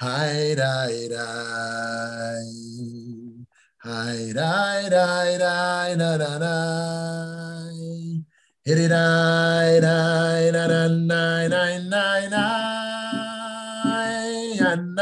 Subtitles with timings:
[0.00, 2.42] Hi, hi, hi.
[3.84, 6.54] Hi, hi, hi, hi, na, na, na.
[8.64, 12.74] Hit it, hi, hi, na, na, na, na, na, na.
[14.66, 14.94] And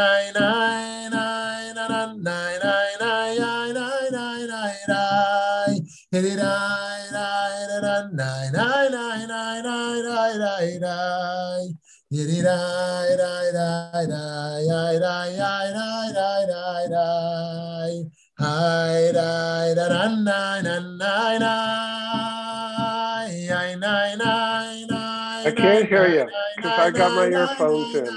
[25.46, 28.08] I can't hear you because I got my earphones in.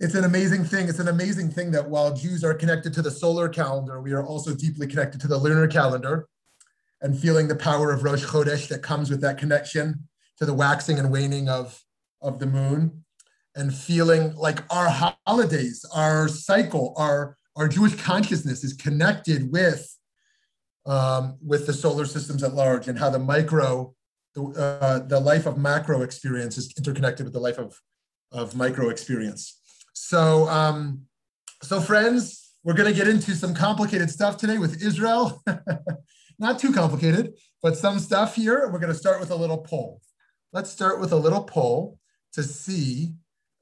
[0.00, 0.88] It's an amazing thing.
[0.88, 4.26] It's an amazing thing that while Jews are connected to the solar calendar, we are
[4.26, 6.26] also deeply connected to the lunar calendar
[7.02, 10.08] and feeling the power of Rosh Chodesh that comes with that connection
[10.38, 11.84] to the waxing and waning of,
[12.20, 13.04] of the moon
[13.56, 19.96] and feeling like our holidays, our cycle, our, our Jewish consciousness is connected with,
[20.84, 23.94] um, with the solar systems at large and how the micro,
[24.34, 27.80] the, uh, the life of macro experience is interconnected with the life of,
[28.30, 29.58] of micro experience.
[29.94, 31.06] So, um,
[31.62, 35.42] so friends, we're going to get into some complicated stuff today with Israel.
[36.38, 37.32] Not too complicated,
[37.62, 38.68] but some stuff here.
[38.70, 40.02] We're going to start with a little poll.
[40.52, 41.98] Let's start with a little poll
[42.34, 43.14] to see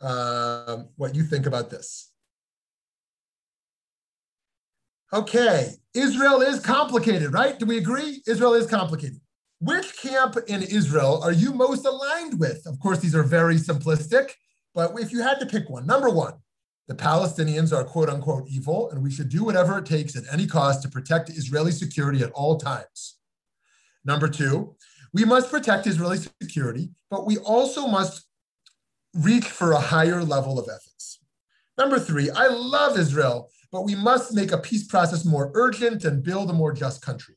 [0.04, 2.10] um, what you think about this.
[5.12, 7.58] Okay, Israel is complicated, right?
[7.58, 8.22] Do we agree?
[8.26, 9.20] Israel is complicated.
[9.60, 12.66] Which camp in Israel are you most aligned with?
[12.66, 14.32] Of course, these are very simplistic.
[14.74, 16.34] But if you had to pick one, number one,
[16.88, 20.46] the Palestinians are quote unquote evil, and we should do whatever it takes at any
[20.46, 23.18] cost to protect Israeli security at all times.
[24.04, 24.74] Number two,
[25.14, 28.26] we must protect Israeli security, but we also must
[29.14, 31.20] reach for a higher level of ethics.
[31.78, 36.22] Number three, I love Israel, but we must make a peace process more urgent and
[36.22, 37.36] build a more just country.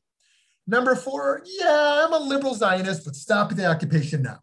[0.66, 4.40] Number four, yeah, I'm a liberal Zionist, but stop the occupation now.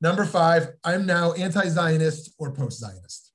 [0.00, 3.32] Number five, I'm now anti Zionist or post Zionist.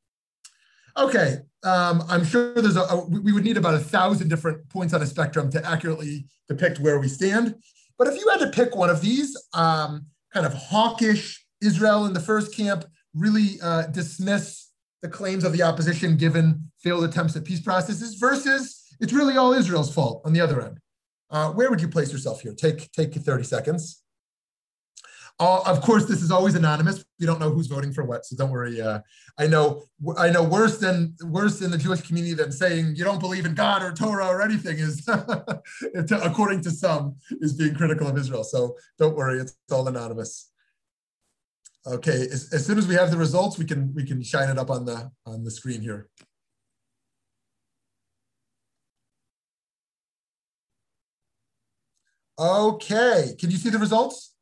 [0.98, 4.94] Okay, um, I'm sure there's a, a, we would need about a thousand different points
[4.94, 7.56] on a spectrum to accurately depict where we stand.
[7.98, 12.14] But if you had to pick one of these, um, kind of hawkish Israel in
[12.14, 14.70] the first camp, really uh, dismiss
[15.02, 19.54] the claims of the opposition given failed attempts at peace processes, versus it's really all
[19.54, 20.80] Israel's fault on the other end.
[21.32, 22.54] Uh, where would you place yourself here?
[22.54, 24.02] Take take 30 seconds.
[25.42, 27.06] Uh, of course, this is always anonymous.
[27.18, 28.82] We don't know who's voting for what, so don't worry.
[28.82, 29.00] Uh,
[29.38, 29.84] I know,
[30.18, 33.54] I know worse than worse in the Jewish community than saying you don't believe in
[33.54, 35.08] God or Torah or anything is,
[36.12, 38.44] according to some, is being critical of Israel.
[38.44, 40.49] So don't worry, it's all anonymous.
[41.88, 44.58] Okay, as, as soon as we have the results, we can we can shine it
[44.58, 46.10] up on the on the screen here.
[52.38, 54.34] Okay, can you see the results?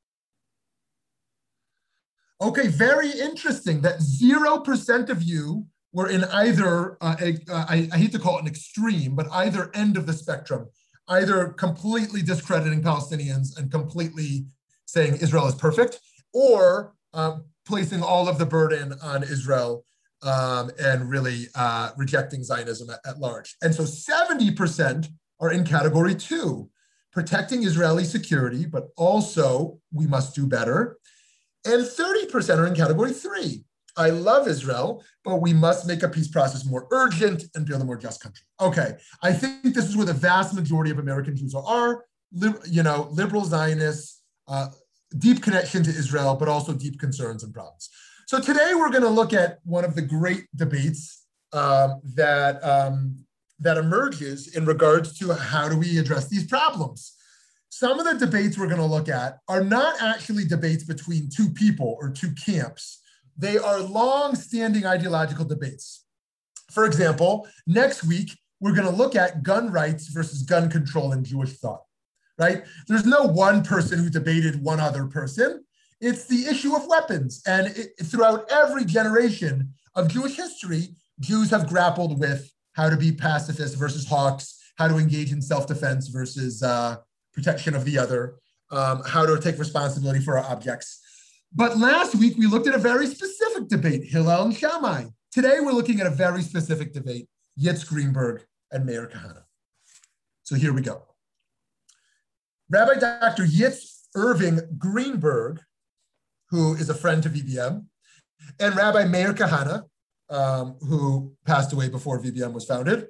[2.39, 7.97] Okay, very interesting that 0% of you were in either, uh, a, uh, I, I
[7.97, 10.67] hate to call it an extreme, but either end of the spectrum,
[11.07, 14.45] either completely discrediting Palestinians and completely
[14.85, 15.99] saying Israel is perfect,
[16.33, 19.83] or uh, placing all of the burden on Israel
[20.23, 23.55] um, and really uh, rejecting Zionism at, at, large.
[23.61, 25.07] And so 70%
[25.39, 26.69] are in category two,
[27.11, 30.97] protecting Israeli security, but also we must do better
[31.67, 33.63] and 30% are in category three.
[33.97, 37.85] I love Israel, but we must make a peace process more urgent and build a
[37.85, 38.45] more just country.
[38.61, 38.93] Okay,
[39.23, 42.05] I think this is where the vast majority of American Jews are,
[42.65, 44.67] you know, liberal Zionists, uh,
[45.17, 47.89] deep connection to Israel, but also deep concerns and problems.
[48.27, 51.23] So today we're going to look at one of the great debates
[51.53, 53.25] um, that um,
[53.59, 57.17] that emerges in regards to how do we address these problems
[57.79, 61.49] some of the debates we're going to look at are not actually debates between two
[61.49, 63.01] people or two camps.
[63.37, 66.03] They are long standing ideological debates.
[66.71, 71.23] For example, next week, we're going to look at gun rights versus gun control in
[71.23, 71.83] Jewish thought,
[72.37, 72.63] right?
[72.87, 75.63] There's no one person who debated one other person.
[75.99, 77.41] It's the issue of weapons.
[77.47, 80.89] And it, throughout every generation of Jewish history,
[81.19, 85.65] Jews have grappled with how to be pacifists versus hawks, how to engage in self
[85.67, 86.97] defense versus uh,
[87.33, 88.35] protection of the other.
[88.71, 90.99] um, how to take responsibility for our objects.
[91.53, 95.05] But last week we looked at a very specific debate, Hillel and Shammai.
[95.31, 97.27] Today we're looking at a very specific debate,
[97.59, 99.43] Yitz Greenberg and Meir Kahana.
[100.43, 101.06] So here we go.
[102.69, 103.45] Rabbi Dr.
[103.45, 105.61] Yitz Irving Greenberg,
[106.49, 107.85] who is a friend to VBM,
[108.59, 109.83] and Rabbi Meir Kahana,
[110.29, 113.07] um, who passed away before VBM was founded,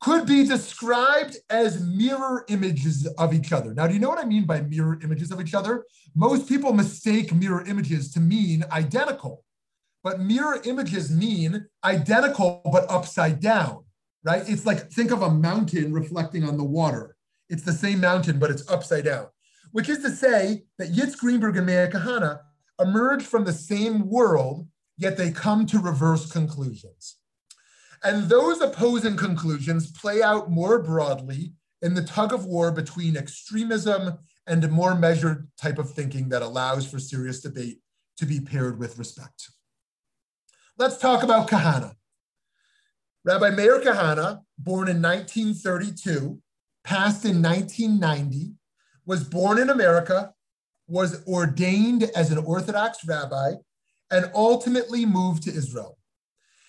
[0.00, 3.74] could be described as mirror images of each other.
[3.74, 5.84] Now, do you know what I mean by mirror images of each other?
[6.14, 9.44] Most people mistake mirror images to mean identical,
[10.02, 13.84] but mirror images mean identical but upside down,
[14.24, 14.42] right?
[14.48, 17.15] It's like think of a mountain reflecting on the water.
[17.48, 19.26] It's the same mountain, but it's upside down,
[19.72, 22.40] which is to say that Yitz Greenberg and Meir Kahana
[22.80, 24.66] emerge from the same world,
[24.98, 27.16] yet they come to reverse conclusions.
[28.02, 34.18] And those opposing conclusions play out more broadly in the tug of war between extremism
[34.46, 37.80] and a more measured type of thinking that allows for serious debate
[38.18, 39.50] to be paired with respect.
[40.78, 41.94] Let's talk about Kahana.
[43.24, 46.40] Rabbi Meir Kahana, born in 1932,
[46.86, 48.52] passed in 1990,
[49.04, 50.32] was born in America,
[50.86, 53.54] was ordained as an Orthodox rabbi,
[54.10, 55.98] and ultimately moved to Israel.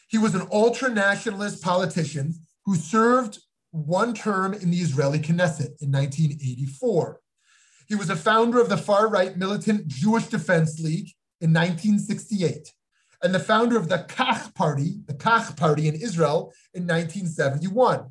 [0.07, 2.33] He was an ultra nationalist politician
[2.65, 3.37] who served
[3.71, 7.21] one term in the Israeli Knesset in 1984.
[7.87, 11.11] He was a founder of the far right militant Jewish Defense League
[11.41, 12.73] in 1968
[13.21, 18.09] and the founder of the Kach Party, the Kach Party in Israel in 1971.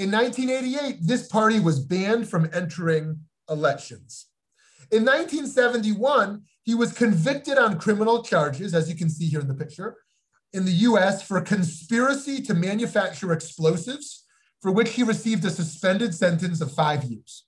[0.00, 3.20] In 1988, this party was banned from entering
[3.50, 4.28] elections.
[4.90, 9.52] In 1971, he was convicted on criminal charges, as you can see here in the
[9.52, 9.98] picture,
[10.54, 14.24] in the US for conspiracy to manufacture explosives,
[14.62, 17.44] for which he received a suspended sentence of five years.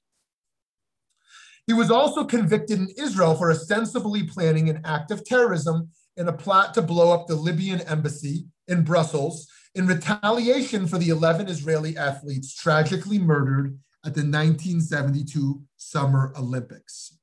[1.67, 5.89] He was also convicted in Israel for ostensibly planning an act of terrorism
[6.19, 11.09] in a plot to blow up the Libyan embassy in Brussels in retaliation for the
[11.09, 17.19] 11 Israeli athletes tragically murdered at the 1972 Summer Olympics.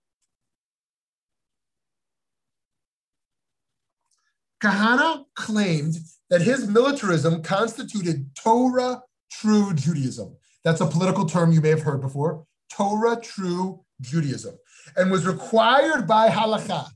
[4.61, 5.97] Kahana claimed
[6.29, 9.01] that his militarism constituted Torah
[9.31, 10.35] true Judaism.
[10.63, 14.57] That's a political term you may have heard before Torah true Judaism,
[14.95, 16.87] and was required by halakha.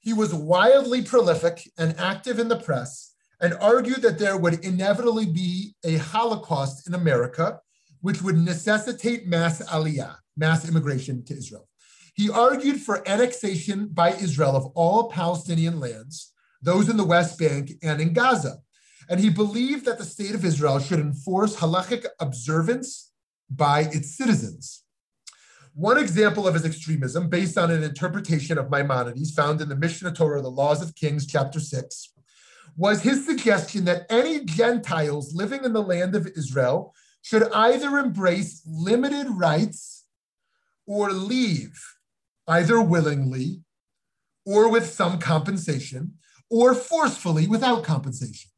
[0.00, 3.11] He was wildly prolific and active in the press
[3.42, 7.60] and argued that there would inevitably be a Holocaust in America,
[8.00, 11.68] which would necessitate mass aliyah, mass immigration to Israel.
[12.14, 17.72] He argued for annexation by Israel of all Palestinian lands those in the West Bank
[17.82, 18.58] and in Gaza.
[19.10, 23.10] And he believed that the state of Israel should enforce halachic observance
[23.50, 24.84] by its citizens.
[25.74, 30.12] One example of his extremism, based on an interpretation of Maimonides found in the Mishnah
[30.12, 32.11] Torah, the Laws of Kings, chapter 6,
[32.76, 38.62] was his suggestion that any Gentiles living in the land of Israel should either embrace
[38.66, 40.04] limited rights
[40.86, 41.80] or leave,
[42.48, 43.60] either willingly
[44.44, 46.14] or with some compensation,
[46.50, 48.50] or forcefully without compensation.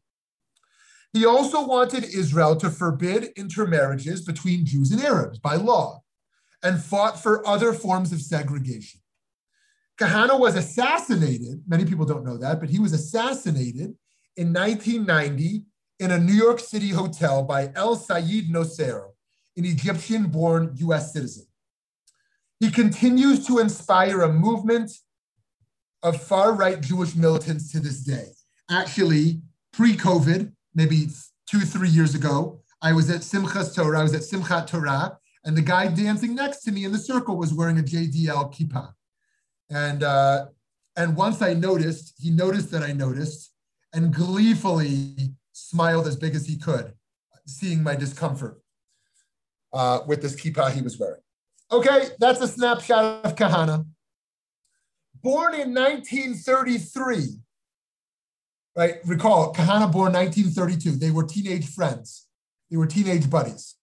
[1.13, 6.03] He also wanted Israel to forbid intermarriages between Jews and Arabs by law
[6.63, 9.01] and fought for other forms of segregation.
[10.01, 13.95] Kahana was assassinated, many people don't know that, but he was assassinated
[14.37, 15.65] in 1990
[16.01, 19.11] in a New York City hotel by El Sayed Nosair,
[19.57, 21.47] an Egyptian born US citizen.
[22.61, 24.91] He continues to inspire a movement
[26.03, 28.29] of far right Jewish militants to this day.
[28.71, 29.41] Actually,
[29.73, 31.09] pre COVID, maybe
[31.47, 35.57] two, three years ago, I was at Simchas Torah, I was at Simchat Torah, and
[35.57, 38.93] the guy dancing next to me in the circle was wearing a JDL kippah.
[39.71, 40.47] And, uh,
[40.97, 43.54] and once I noticed, he noticed that I noticed
[43.95, 46.93] and gleefully smiled as big as he could,
[47.47, 48.61] seeing my discomfort
[49.73, 51.21] uh, with this kippah he was wearing.
[51.73, 53.87] Okay, that's a snapshot of Kahana
[55.25, 57.41] born in 1933,
[58.77, 58.97] right?
[59.07, 60.93] Recall, Kahana born 1932.
[60.93, 62.29] They were teenage friends.
[62.71, 63.77] They were teenage buddies.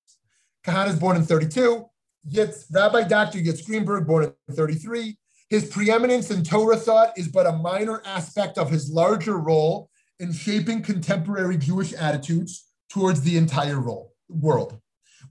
[0.65, 1.85] Kahana's born in 32.
[2.29, 3.39] Yitz, Rabbi Dr.
[3.39, 5.17] Yitz Greenberg, born in 33.
[5.49, 9.89] His preeminence in Torah thought is but a minor aspect of his larger role
[10.21, 14.79] in shaping contemporary Jewish attitudes towards the entire role, world.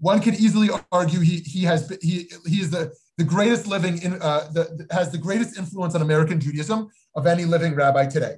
[0.01, 4.15] One could easily argue he, he has he, he is the the greatest living in,
[4.15, 8.37] uh, the, has the greatest influence on American Judaism of any living rabbi today.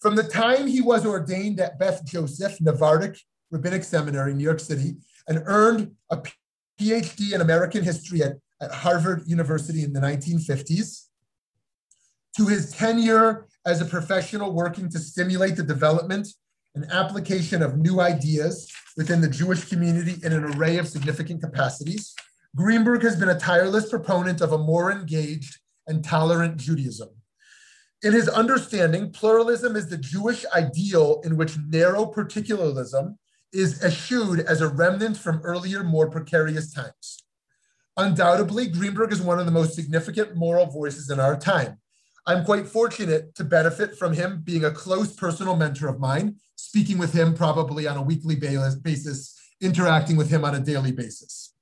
[0.00, 3.16] From the time he was ordained at Beth Joseph Navardic
[3.50, 4.96] Rabbinic Seminary in New York City
[5.28, 6.20] and earned a
[6.80, 11.06] PhD in American history at, at Harvard University in the 1950s,
[12.36, 16.28] to his tenure as a professional working to stimulate the development
[16.74, 22.14] and application of new ideas within the Jewish community in an array of significant capacities,
[22.56, 27.08] Greenberg has been a tireless proponent of a more engaged and tolerant Judaism.
[28.02, 33.18] In his understanding, pluralism is the Jewish ideal in which narrow particularism
[33.52, 37.24] is eschewed as a remnant from earlier, more precarious times.
[37.96, 41.78] Undoubtedly, Greenberg is one of the most significant moral voices in our time.
[42.26, 46.96] I'm quite fortunate to benefit from him being a close personal mentor of mine, speaking
[46.96, 51.54] with him probably on a weekly basis, interacting with him on a daily basis.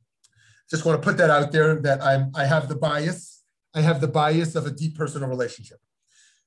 [0.71, 3.42] Just want to put that out there that I'm, I have the bias.
[3.75, 5.78] I have the bias of a deep personal relationship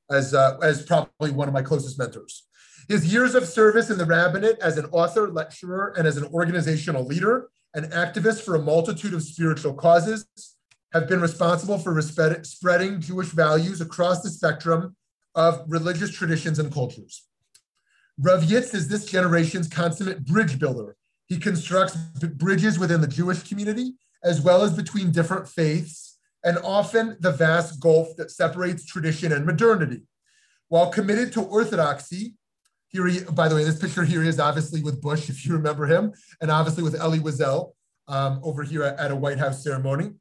[0.09, 2.47] as, uh, as probably one of my closest mentors.
[2.87, 7.03] His years of service in the rabbinate as an author, lecturer, and as an organizational
[7.03, 10.25] leader and activist for a multitude of spiritual causes
[10.95, 14.95] have been responsible for spreading Jewish values across the spectrum
[15.35, 17.25] of religious traditions and cultures.
[18.17, 20.95] Rav Yitz is this generation's consummate bridge builder.
[21.27, 21.97] He constructs
[22.37, 27.81] bridges within the Jewish community as well as between different faiths and often the vast
[27.81, 30.03] gulf that separates tradition and modernity.
[30.69, 32.35] While committed to orthodoxy,
[32.87, 35.87] here he, by the way, this picture here is obviously with Bush, if you remember
[35.87, 37.73] him, and obviously with Elie Wiesel
[38.07, 40.13] um, over here at, at a White House ceremony.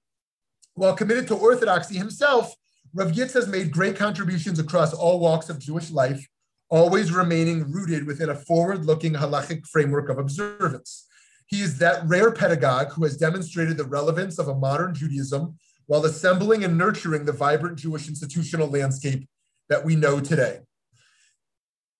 [0.75, 2.55] While committed to orthodoxy himself,
[2.93, 6.27] Rav Yitz has made great contributions across all walks of Jewish life,
[6.69, 11.07] always remaining rooted within a forward-looking halachic framework of observance.
[11.47, 16.05] He is that rare pedagogue who has demonstrated the relevance of a modern Judaism while
[16.05, 19.29] assembling and nurturing the vibrant Jewish institutional landscape
[19.69, 20.61] that we know today.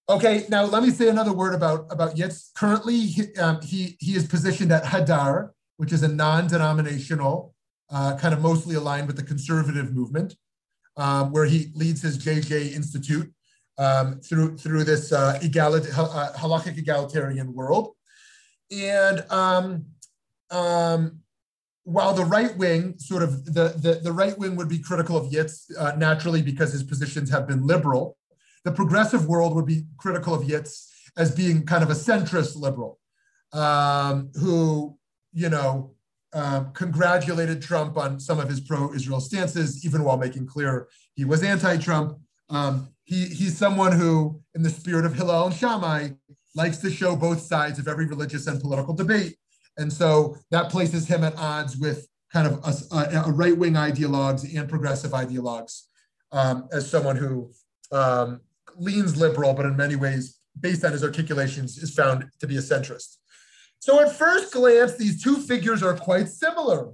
[0.09, 2.53] Okay, now let me say another word about, about Yitz.
[2.55, 7.54] Currently, he, um, he, he is positioned at Hadar, which is a non-denominational
[7.91, 10.37] uh, kind of mostly aligned with the conservative movement,
[10.97, 13.33] um, where he leads his JJ Institute
[13.79, 17.95] um, through through this uh, egalit- uh, halachic egalitarian world.
[18.71, 19.87] And um,
[20.51, 21.21] um,
[21.85, 25.31] while the right wing, sort of the, the, the, right wing would be critical of
[25.31, 28.17] Yitz uh, naturally because his positions have been liberal,
[28.65, 32.99] the progressive world would be critical of Yitz as being kind of a centrist liberal
[33.53, 34.97] um, who,
[35.33, 35.94] you know,
[36.35, 41.43] um, congratulated Trump on some of his pro-Israel stances, even while making clear he was
[41.43, 42.19] anti-Trump.
[42.51, 46.11] Um, he, he's someone who, in the spirit of Hillel and Shammai,
[46.55, 49.37] likes to show both sides of every religious and political debate.
[49.77, 54.69] And so that places him at odds with kind of a, a, right-wing ideologues and
[54.69, 55.83] progressive ideologues
[56.33, 57.53] um, as someone who
[57.93, 58.41] um,
[58.77, 62.61] leans liberal, but in many ways, based on his articulations, is found to be a
[62.61, 63.19] centrist.
[63.85, 66.93] So at first glance, these two figures are quite similar.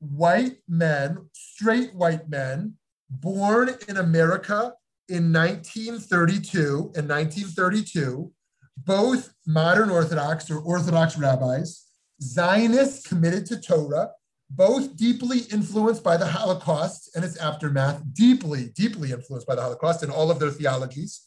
[0.00, 2.74] White men, straight white men,
[3.08, 4.74] born in America
[5.08, 8.30] in 1932, and 1932,
[8.76, 11.86] both modern Orthodox or Orthodox rabbis,
[12.20, 14.10] Zionists committed to Torah,
[14.50, 20.02] both deeply influenced by the Holocaust and its aftermath, deeply, deeply influenced by the Holocaust
[20.02, 21.22] and all of their theologies.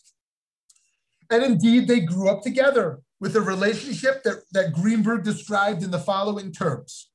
[1.32, 5.98] And indeed, they grew up together with a relationship that, that Greenberg described in the
[5.98, 7.10] following terms.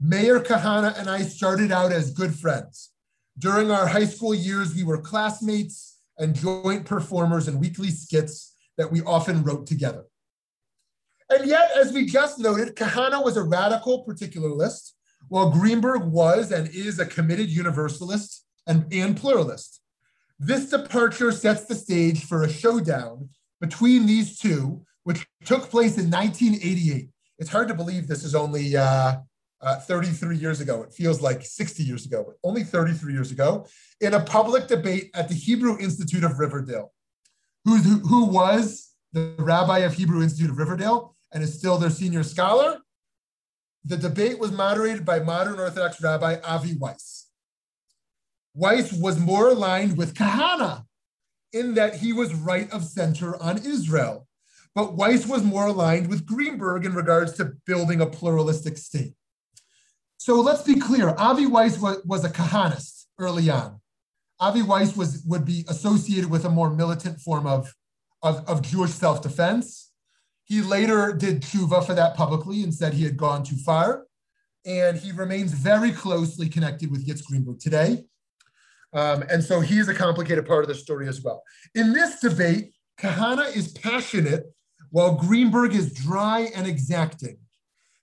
[0.00, 2.92] Meir Kahana and I started out as good friends.
[3.38, 8.90] During our high school years, we were classmates and joint performers in weekly skits that
[8.90, 10.04] we often wrote together.
[11.28, 14.94] And yet, as we just noted, Kahana was a radical particularist,
[15.28, 19.82] while Greenberg was and is a committed universalist and, and pluralist.
[20.38, 23.28] This departure sets the stage for a showdown
[23.60, 24.86] between these two
[25.44, 27.08] took place in 1988.
[27.38, 29.16] It's hard to believe this is only uh,
[29.60, 30.82] uh, 33 years ago.
[30.82, 33.66] It feels like 60 years ago, but only 33 years ago,
[34.00, 36.92] in a public debate at the Hebrew Institute of Riverdale.
[37.64, 42.24] Who, who was the rabbi of Hebrew Institute of Riverdale and is still their senior
[42.24, 42.78] scholar?
[43.84, 47.28] The debate was moderated by modern Orthodox Rabbi Avi Weiss.
[48.54, 50.84] Weiss was more aligned with Kahana
[51.52, 54.26] in that he was right of center on Israel
[54.74, 59.14] but Weiss was more aligned with Greenberg in regards to building a pluralistic state.
[60.16, 63.80] So let's be clear, Avi Weiss was, was a Kahanist early on.
[64.40, 67.74] Avi Weiss was, would be associated with a more militant form of,
[68.22, 69.90] of, of Jewish self-defense.
[70.44, 74.06] He later did tshuva for that publicly and said he had gone too far.
[74.64, 78.04] And he remains very closely connected with Yitz Greenberg today.
[78.92, 81.42] Um, and so he is a complicated part of the story as well.
[81.74, 84.52] In this debate, Kahana is passionate
[84.92, 87.38] while Greenberg is dry and exacting.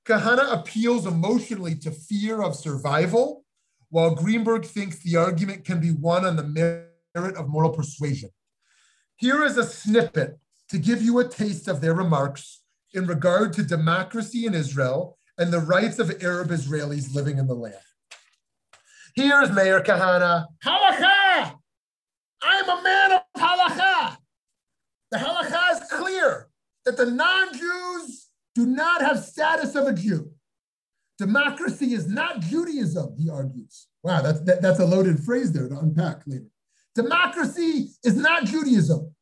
[0.05, 3.45] Kahana appeals emotionally to fear of survival,
[3.89, 8.31] while Greenberg thinks the argument can be won on the merit of moral persuasion.
[9.17, 13.63] Here is a snippet to give you a taste of their remarks in regard to
[13.63, 17.75] democracy in Israel and the rights of Arab Israelis living in the land.
[19.15, 20.45] Here's Meir Kahana.
[20.65, 21.53] Halakha!
[22.41, 24.17] I'm a man of halakha.
[25.11, 26.49] The halakha is clear
[26.89, 30.31] that the non-Jews do not have status of a Jew.
[31.19, 33.87] Democracy is not Judaism, he argues.
[34.03, 36.47] Wow, that's, that, that's a loaded phrase there to unpack later.
[36.95, 39.13] Democracy is not Judaism.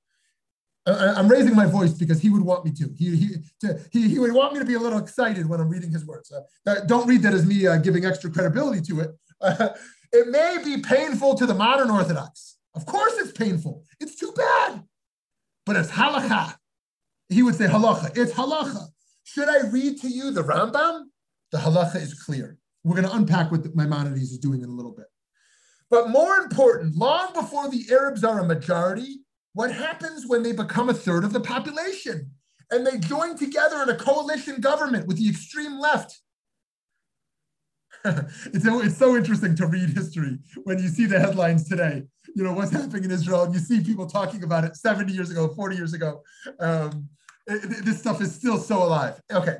[0.86, 2.90] I'm raising my voice because he would want me to.
[2.98, 5.68] He, he, to, he, he would want me to be a little excited when I'm
[5.68, 6.32] reading his words.
[6.32, 9.12] Uh, don't read that as me uh, giving extra credibility to it.
[9.42, 9.70] Uh,
[10.14, 12.58] it may be painful to the modern Orthodox.
[12.74, 13.84] Of course it's painful.
[14.00, 14.84] It's too bad.
[15.66, 16.56] But it's halakha.
[17.30, 18.18] He would say halacha.
[18.18, 18.88] It's halacha.
[19.24, 21.04] Should I read to you the Rambam?
[21.52, 22.58] The halacha is clear.
[22.84, 25.08] We're going to unpack what Maimonides is doing in a little bit.
[25.90, 29.20] But more important, long before the Arabs are a majority,
[29.54, 32.32] what happens when they become a third of the population
[32.72, 36.22] and they join together in a coalition government with the extreme left?
[38.06, 42.04] it's, so, it's so interesting to read history when you see the headlines today.
[42.36, 45.32] You know, what's happening in Israel, and you see people talking about it 70 years
[45.32, 46.22] ago, 40 years ago.
[46.60, 47.10] Um,
[47.48, 49.20] this stuff is still so alive.
[49.32, 49.58] Okay.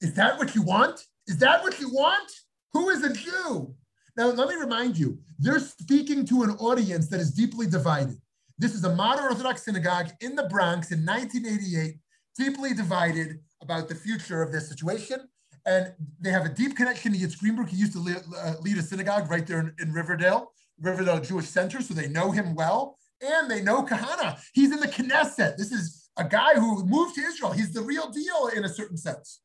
[0.00, 1.00] Is that what you want?
[1.26, 2.30] Is that what you want?
[2.72, 3.74] Who is a Jew?
[4.16, 8.16] Now, let me remind you, they're speaking to an audience that is deeply divided.
[8.58, 11.96] This is a modern Orthodox synagogue in the Bronx in 1988,
[12.38, 15.20] deeply divided about the future of this situation.
[15.66, 17.68] And they have a deep connection to Yitz Greenberg.
[17.68, 21.46] He used to lead, uh, lead a synagogue right there in, in, Riverdale, Riverdale Jewish
[21.46, 22.98] Center, so they know him well.
[23.22, 24.38] And they know Kahana.
[24.52, 25.56] He's in the Knesset.
[25.56, 27.52] This is a guy who moved to Israel.
[27.52, 29.40] He's the real deal in a certain sense.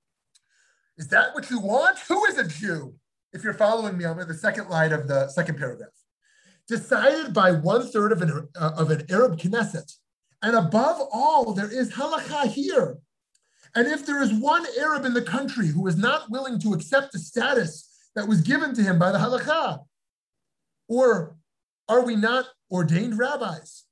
[0.98, 1.98] Is that what you want?
[2.08, 2.96] Who is a Jew?
[3.32, 5.90] If you're following me, I'm in the second line of the second paragraph.
[6.68, 9.92] Decided by one third of an, uh, of an Arab Knesset.
[10.42, 12.98] And above all, there is halakha here.
[13.76, 17.12] And if there is one Arab in the country who is not willing to accept
[17.12, 19.80] the status that was given to him by the halakha,
[20.88, 21.38] or
[21.88, 23.86] are we not ordained rabbis?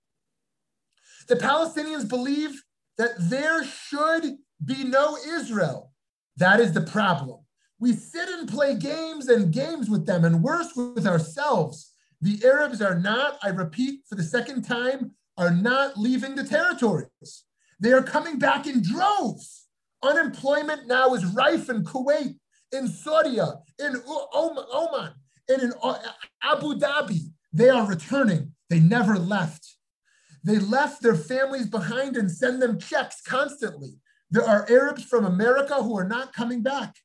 [1.28, 2.62] The Palestinians believe
[2.98, 5.92] that there should be no Israel
[6.38, 7.40] that is the problem.
[7.80, 11.92] We sit and play games and games with them, and worse, with ourselves.
[12.22, 17.44] The Arabs are not, I repeat for the second time, are not leaving the territories.
[17.80, 19.68] They are coming back in droves.
[20.04, 22.36] Unemployment now is rife in Kuwait,
[22.72, 24.02] in Saudi, in
[24.34, 25.14] Oman,
[25.50, 25.74] and in
[26.44, 27.32] Abu Dhabi.
[27.54, 28.54] They are returning.
[28.70, 29.77] They never left.
[30.48, 34.00] They left their families behind and send them checks constantly.
[34.32, 36.96] There are Arabs from America who are not coming back.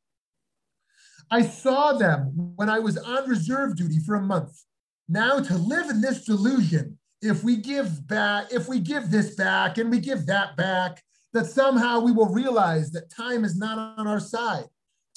[1.28, 4.62] I saw them when I was on reserve duty for a month.
[5.09, 9.76] Now to live in this delusion, if we give back, if we give this back
[9.76, 11.02] and we give that back,
[11.33, 14.66] that somehow we will realize that time is not on our side.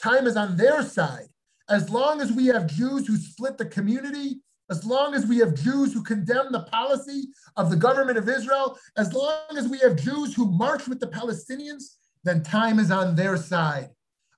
[0.01, 1.27] Time is on their side.
[1.69, 5.54] As long as we have Jews who split the community, as long as we have
[5.54, 9.95] Jews who condemn the policy of the government of Israel, as long as we have
[9.95, 13.89] Jews who march with the Palestinians, then time is on their side.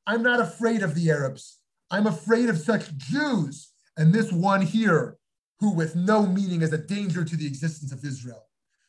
[0.06, 1.60] I'm not afraid of the Arabs.
[1.90, 5.18] I'm afraid of such Jews and this one here,
[5.60, 8.44] who with no meaning is a danger to the existence of Israel.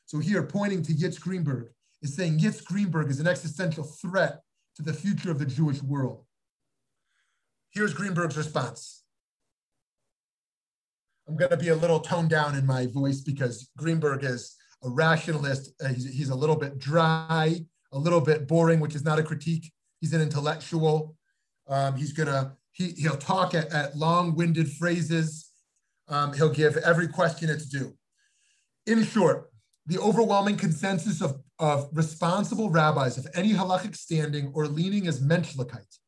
[0.04, 1.68] So here, pointing to Yitz Greenberg,
[2.02, 4.42] is saying Yitz Greenberg is an existential threat
[4.76, 6.24] to the future of the Jewish world.
[7.70, 9.02] Here's Greenberg's response.
[11.28, 14.88] I'm going to be a little toned down in my voice because Greenberg is a
[14.88, 15.72] rationalist.
[15.82, 17.60] Uh, he's, he's, a little bit dry,
[17.92, 19.70] a little bit boring, which is not a critique.
[20.00, 21.16] He's an intellectual.
[21.68, 25.50] Um, he's gonna he he'll talk at, at long-winded phrases.
[26.08, 27.94] Um, he'll give every question its due.
[28.86, 29.50] In short,
[29.84, 35.98] the overwhelming consensus of, of responsible rabbis of any halachic standing or leaning as menschlichkeit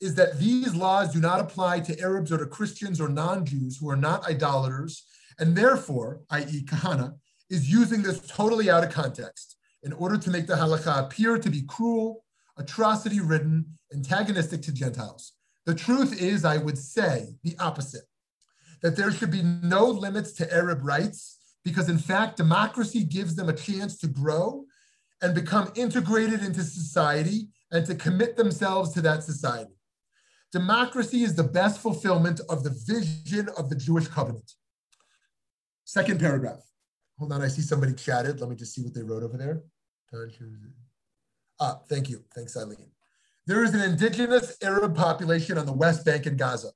[0.00, 3.88] is that these laws do not apply to Arabs or to Christians or non-Jews who
[3.88, 5.04] are not idolaters,
[5.38, 6.64] and therefore, i.e.
[6.64, 7.14] Kahana,
[7.48, 11.50] is using this totally out of context in order to make the halakha appear to
[11.50, 12.24] be cruel,
[12.58, 15.32] atrocity-ridden, antagonistic to Gentiles.
[15.64, 18.04] The truth is, I would say, the opposite,
[18.82, 23.48] that there should be no limits to Arab rights because in fact, democracy gives them
[23.48, 24.64] a chance to grow
[25.22, 29.75] and become integrated into society and to commit themselves to that society.
[30.56, 34.52] Democracy is the best fulfillment of the vision of the Jewish covenant.
[35.84, 36.62] Second paragraph.
[37.18, 38.40] Hold on, I see somebody chatted.
[38.40, 39.60] Let me just see what they wrote over there.
[41.60, 42.24] Ah, thank you.
[42.34, 42.90] Thanks, Eileen.
[43.46, 46.70] There is an indigenous Arab population on the West Bank and Gaza.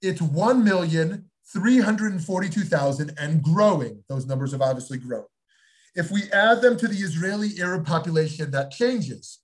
[0.00, 4.04] it's 1,342,000 and growing.
[4.08, 5.24] Those numbers have obviously grown.
[5.96, 9.40] If we add them to the Israeli Arab population, that changes.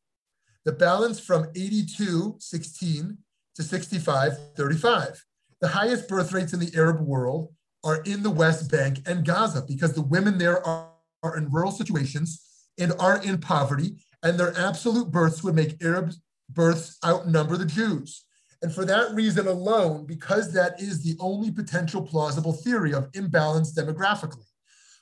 [0.65, 3.19] The balance from 82, 16
[3.59, 5.25] to 65, 35.
[5.61, 9.65] The highest birth rates in the Arab world are in the West Bank and Gaza
[9.67, 10.93] because the women there are,
[11.25, 12.41] are in rural situations
[12.79, 16.13] and are in poverty, and their absolute births would make Arab
[16.49, 18.25] births outnumber the Jews.
[18.63, 23.75] And for that reason alone, because that is the only potential plausible theory of imbalance
[23.75, 24.47] demographically.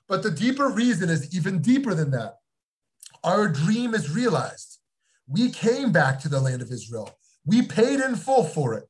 [0.08, 2.36] But the deeper reason is even deeper than that.
[3.22, 4.78] Our dream is realized.
[5.28, 7.18] We came back to the land of Israel.
[7.46, 8.84] We paid in full for it.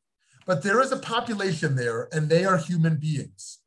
[0.46, 3.58] But there is a population there, and they are human beings.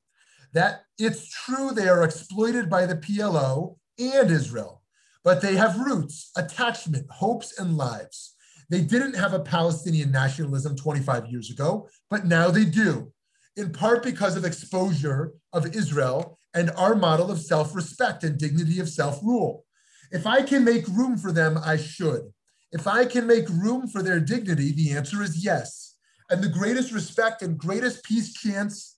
[0.53, 4.81] That it's true they are exploited by the PLO and Israel,
[5.23, 8.33] but they have roots, attachment, hopes, and lives.
[8.69, 13.11] They didn't have a Palestinian nationalism 25 years ago, but now they do,
[13.57, 18.79] in part because of exposure of Israel and our model of self respect and dignity
[18.79, 19.65] of self rule.
[20.11, 22.31] If I can make room for them, I should.
[22.71, 25.95] If I can make room for their dignity, the answer is yes.
[26.29, 28.97] And the greatest respect and greatest peace chance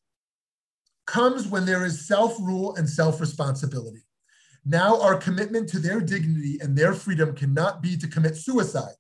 [1.08, 4.04] comes when there is self rule and self responsibility.
[4.66, 8.96] Now, our commitment to their dignity and their freedom cannot be to commit suicide.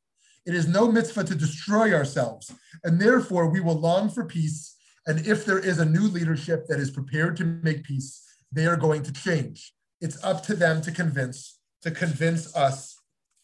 [0.46, 2.52] It is no mitzvah to destroy ourselves,
[2.84, 4.76] and therefore we will long for peace.
[5.06, 8.78] And if there is a new leadership that is prepared to make peace, they are
[8.78, 9.74] going to change.
[10.00, 12.98] It's up to them to convince, to convince us,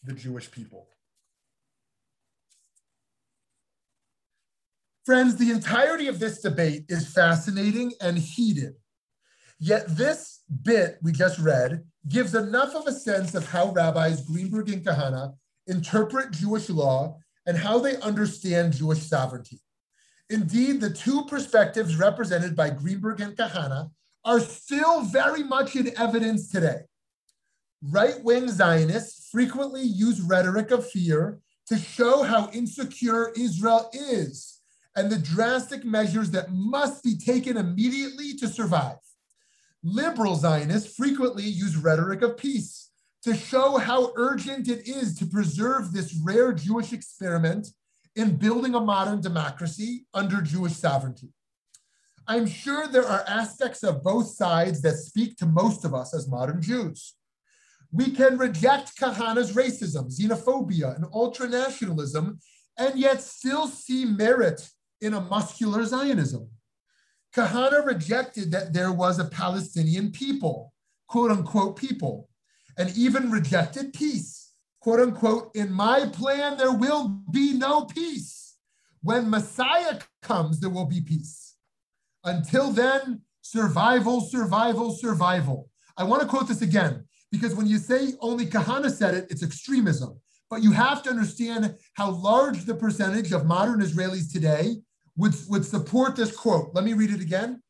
[0.04, 0.88] the Jewish people.
[5.08, 8.74] Friends, the entirety of this debate is fascinating and heated.
[9.58, 14.68] Yet this bit we just read gives enough of a sense of how rabbis Greenberg
[14.68, 19.62] and Kahana interpret Jewish law, and how they understand Jewish sovereignty.
[20.30, 23.92] Indeed, the two perspectives represented by Greenberg and Kahana
[24.26, 26.82] are still very much in evidence today.
[27.82, 34.57] Right wing Zionists frequently use rhetoric of fear to show how insecure Israel is
[34.98, 38.98] and the drastic measures that must be taken immediately to survive.
[39.84, 42.90] Liberal Zionists frequently use rhetoric of peace
[43.22, 47.68] to show how urgent it is to preserve this rare Jewish experiment
[48.16, 51.30] in building a modern democracy under Jewish sovereignty.
[52.28, 56.28] I'm sure there are aspects of both sides that speak to most of us as
[56.28, 57.14] modern Jews.
[57.92, 62.40] We can reject Kahana's racism, xenophobia, and ultranationalism,
[62.80, 64.68] and yet still see merit
[65.02, 66.50] in a muscular Zionism.
[67.36, 70.74] Kahana rejected that there was a Palestinian people,
[71.08, 72.30] quote unquote people,
[72.78, 74.54] and even rejected peace.
[74.80, 78.56] Quote unquote, in my plan, there will be no peace.
[79.02, 81.56] When Messiah comes, there will be peace.
[82.24, 85.70] Until then, survival, survival, survival.
[85.98, 89.44] I want to quote this again because when you say only Kahana said it, it's
[89.44, 90.20] extremism.
[90.50, 94.78] But you have to understand how large the percentage of modern Israelis today
[95.18, 96.72] would, would support this quote.
[96.74, 97.62] Let me read it again.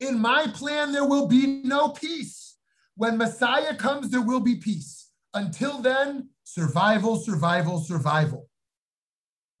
[0.00, 2.56] In my plan, there will be no peace.
[2.96, 5.10] When Messiah comes, there will be peace.
[5.34, 8.48] Until then, survival, survival, survival.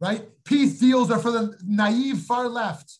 [0.00, 0.28] Right?
[0.44, 2.98] Peace deals are for the naive far left.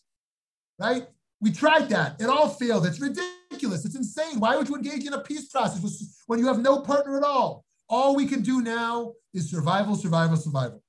[0.79, 1.07] Right?
[1.41, 2.21] We tried that.
[2.21, 2.85] It all failed.
[2.85, 3.83] It's ridiculous.
[3.83, 4.39] It's insane.
[4.39, 7.65] Why would you engage in a peace process when you have no partner at all?
[7.89, 10.83] All we can do now is survival, survival, survival.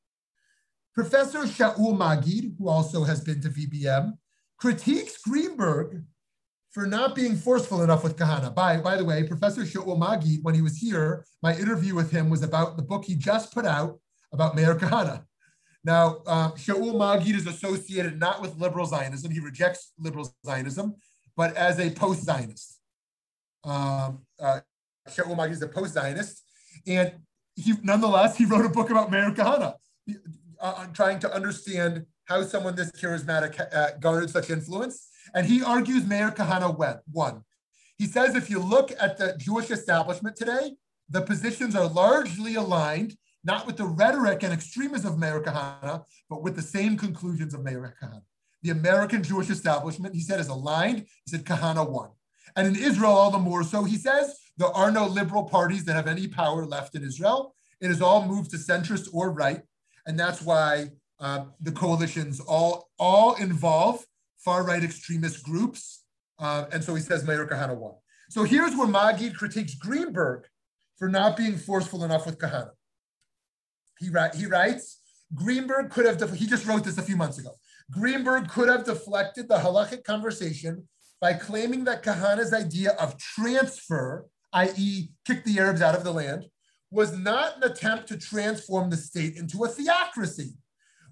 [0.95, 4.13] Professor Shaul Magid, who also has been to VBM,
[4.59, 6.05] critiques Greenberg
[6.71, 8.55] for not being forceful enough with Kahana.
[8.55, 12.31] By, by the way, Professor Shaul Magid, when he was here, my interview with him
[12.31, 14.01] was about the book he just put out
[14.33, 15.25] about Meir Kahana.
[15.85, 20.95] Now, uh, Shaul Magid is associated not with liberal Zionism, he rejects liberal Zionism,
[21.37, 22.79] but as a post Zionist.
[23.65, 24.61] Um, uh,
[25.09, 26.43] Shaul Magid is a post Zionist,
[26.87, 27.13] and
[27.57, 29.75] he nonetheless he wrote a book about Meir Kahana,
[30.63, 36.07] uh, trying to understand how someone this charismatic uh, garnered such influence and he argues
[36.07, 37.45] Meir Kahana won.
[37.99, 40.73] He says if you look at the Jewish establishment today,
[41.09, 46.43] the positions are largely aligned, not with the rhetoric and extremism of Meir Kahana, but
[46.43, 48.23] with the same conclusions of Meir Kahana.
[48.63, 51.01] The American Jewish establishment, he said, is aligned.
[51.01, 52.11] He said Kahana won.
[52.55, 55.95] And in Israel, all the more so, he says, there are no liberal parties that
[55.95, 57.55] have any power left in Israel.
[57.81, 59.63] It has all moved to centrist or right.
[60.07, 64.05] And that's why uh, the coalitions all, all involve
[64.39, 66.05] far right extremist groups.
[66.39, 67.95] Uh, and so he says Meir Kahana won.
[68.31, 70.47] So here's where Magid critiques Greenberg
[70.99, 72.71] for not being forceful enough with Kahana.
[73.99, 75.01] He, he writes,
[75.35, 77.51] Greenberg could have, he just wrote this a few months ago.
[77.91, 80.89] Greenberg could have deflected the halachic conversation
[81.21, 86.47] by claiming that Kahana's idea of transfer, i.e., kick the Arabs out of the land,
[86.93, 90.53] was not an attempt to transform the state into a theocracy,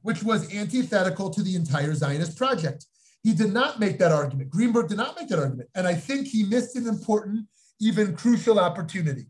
[0.02, 2.86] which was antithetical to the entire Zionist project.
[3.22, 4.50] He did not make that argument.
[4.50, 5.70] Greenberg did not make that argument.
[5.74, 7.46] And I think he missed an important,
[7.80, 9.26] even crucial opportunity.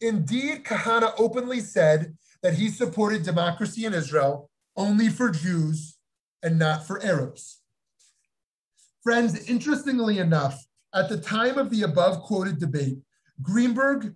[0.00, 5.98] Indeed, Kahana openly said that he supported democracy in Israel only for Jews
[6.42, 7.60] and not for Arabs.
[9.02, 12.98] Friends, interestingly enough, at the time of the above quoted debate,
[13.42, 14.14] Greenberg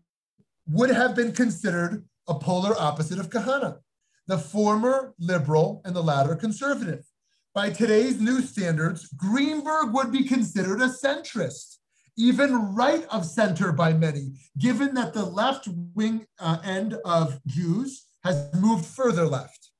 [0.68, 3.78] would have been considered a polar opposite of Kahana,
[4.26, 7.04] the former liberal and the latter conservative.
[7.54, 11.76] By today's new standards, Greenberg would be considered a centrist,
[12.16, 18.06] even right of center by many, given that the left wing uh, end of Jews
[18.24, 19.70] has moved further left.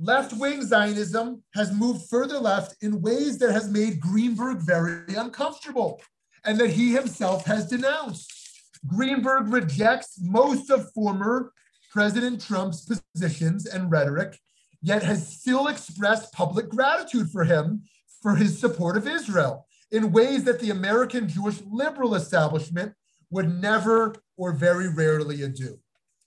[0.00, 6.00] Left wing Zionism has moved further left in ways that has made Greenberg very uncomfortable
[6.44, 8.41] and that he himself has denounced.
[8.86, 11.52] Greenberg rejects most of former
[11.92, 14.38] President Trump's positions and rhetoric,
[14.80, 17.82] yet has still expressed public gratitude for him
[18.22, 22.94] for his support of Israel in ways that the American Jewish liberal establishment
[23.30, 25.78] would never or very rarely do.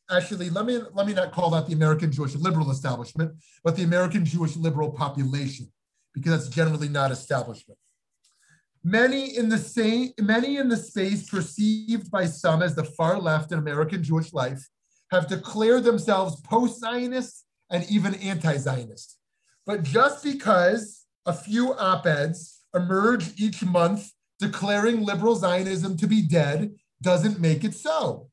[0.09, 3.31] Actually, let me let me not call that the American Jewish liberal establishment,
[3.63, 5.71] but the American Jewish liberal population,
[6.13, 7.79] because that's generally not establishment.
[8.87, 13.51] Many in the same, many in the space perceived by some as the far left
[13.51, 14.63] in American Jewish life
[15.09, 19.17] have declared themselves post-Zionist and even anti-Zionist.
[19.65, 26.75] But just because a few op-eds emerge each month declaring liberal Zionism to be dead
[27.01, 28.29] doesn't make it so.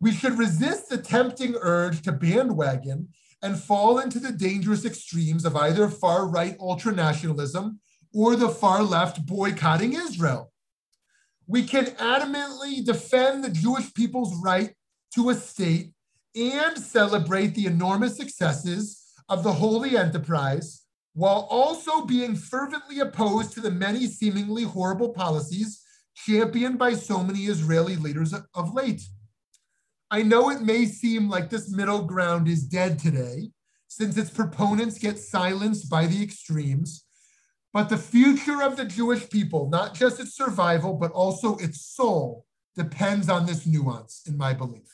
[0.00, 3.08] We should resist the tempting urge to bandwagon
[3.42, 7.78] and fall into the dangerous extremes of either far right ultranationalism
[8.12, 10.52] or the far left boycotting Israel.
[11.46, 14.74] We can adamantly defend the Jewish people's right
[15.14, 15.92] to a state
[16.34, 20.82] and celebrate the enormous successes of the holy enterprise
[21.14, 25.82] while also being fervently opposed to the many seemingly horrible policies
[26.14, 29.02] championed by so many Israeli leaders of late.
[30.10, 33.50] I know it may seem like this middle ground is dead today,
[33.88, 37.04] since its proponents get silenced by the extremes,
[37.72, 42.44] but the future of the Jewish people, not just its survival, but also its soul,
[42.76, 44.90] depends on this nuance, in my belief.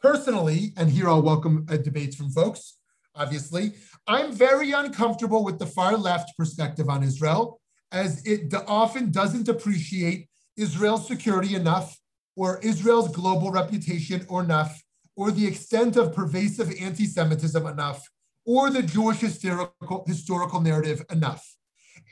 [0.00, 2.78] Personally, and here I'll welcome uh, debates from folks,
[3.14, 3.74] obviously,
[4.06, 7.60] I'm very uncomfortable with the far left perspective on Israel,
[7.92, 11.98] as it often doesn't appreciate Israel's security enough,
[12.36, 14.82] or Israel's global reputation or enough,
[15.16, 18.06] or the extent of pervasive anti Semitism enough,
[18.44, 21.56] or the Jewish historical, historical narrative enough.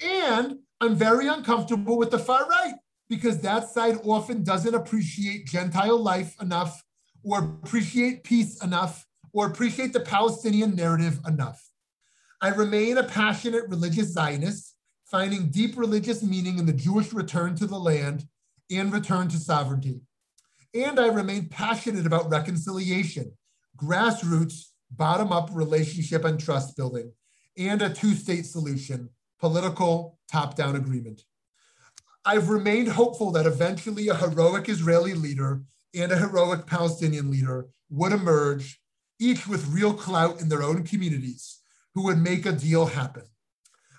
[0.02, 2.74] And I'm very uncomfortable with the far right
[3.08, 6.82] because that side often doesn't appreciate Gentile life enough,
[7.22, 11.70] or appreciate peace enough, or appreciate the Palestinian narrative enough.
[12.40, 17.66] I remain a passionate religious Zionist, finding deep religious meaning in the Jewish return to
[17.66, 18.24] the land
[18.70, 20.00] and return to sovereignty.
[20.74, 23.36] And I remain passionate about reconciliation,
[23.76, 27.12] grassroots bottom up relationship and trust building,
[27.56, 31.22] and a two state solution, political top down agreement.
[32.24, 35.62] I've remained hopeful that eventually a heroic Israeli leader
[35.94, 38.80] and a heroic Palestinian leader would emerge,
[39.18, 41.58] each with real clout in their own communities,
[41.94, 43.24] who would make a deal happen.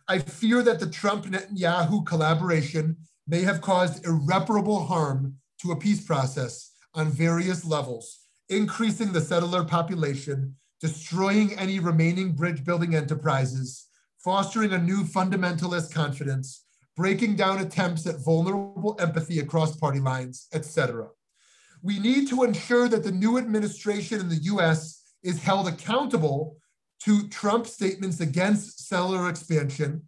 [0.08, 6.06] I fear that the Trump Netanyahu collaboration may have caused irreparable harm to a peace
[6.06, 13.88] process on various levels, increasing the settler population destroying any remaining bridge building enterprises,
[14.22, 16.66] fostering a new fundamentalist confidence,
[16.98, 21.08] breaking down attempts at vulnerable empathy across party lines, etc.
[21.82, 26.58] We need to ensure that the new administration in the US is held accountable
[27.06, 30.02] to Trump's statements against settler expansion.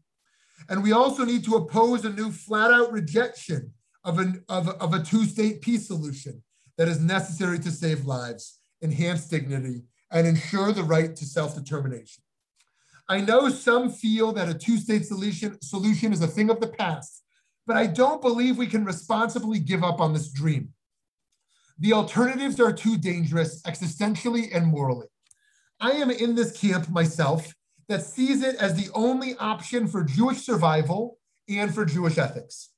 [0.68, 3.72] And we also need to oppose a new flat out rejection
[4.04, 6.44] of, an, of, of a two state peace solution
[6.78, 12.24] that is necessary to save lives, enhance dignity, and ensure the right to self-determination.
[13.08, 17.24] I know some feel that a two-state solution, solution is a thing of the past,
[17.68, 20.74] but I don't believe we can responsibly give up on this dream.
[21.78, 25.08] The alternatives are too dangerous existentially and morally.
[25.80, 27.54] I am in this camp myself
[27.90, 32.70] that sees it as the only option for Jewish survival and for Jewish ethics.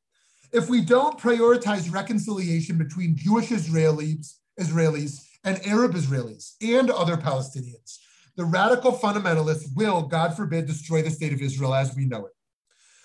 [0.52, 8.00] If we don't prioritize reconciliation between Jewish Israelis, Israelis and Arab Israelis and other Palestinians,
[8.36, 12.34] the radical fundamentalists will, God forbid, destroy the state of Israel as we know it.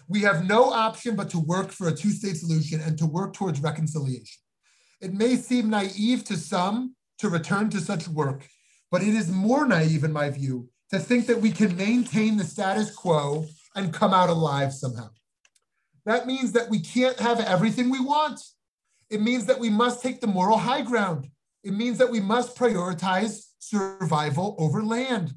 [0.08, 3.32] We have no option but to work for a two state solution and to work
[3.32, 4.40] towards reconciliation.
[5.00, 8.48] It may seem naive to some to return to such work,
[8.90, 12.44] but it is more naive, in my view, to think that we can maintain the
[12.44, 15.10] status quo and come out alive somehow.
[16.06, 18.40] That means that we can't have everything we want.
[19.10, 21.28] It means that we must take the moral high ground.
[21.62, 25.34] It means that we must prioritize survival over land.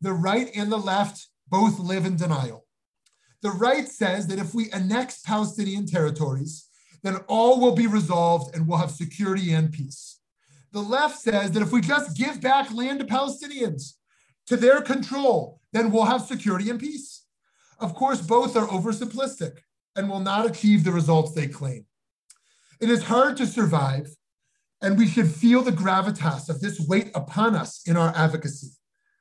[0.00, 2.66] The right and the left both live in denial.
[3.42, 6.66] The right says that if we annex Palestinian territories,
[7.02, 10.20] then all will be resolved and we'll have security and peace.
[10.72, 13.94] The left says that if we just give back land to Palestinians
[14.46, 17.24] to their control, then we'll have security and peace.
[17.78, 19.58] Of course, both are oversimplistic
[19.96, 21.86] and will not achieve the results they claim.
[22.80, 24.14] It is hard to survive,
[24.80, 28.68] and we should feel the gravitas of this weight upon us in our advocacy.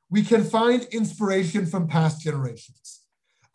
[0.10, 3.02] We can find inspiration from past generations.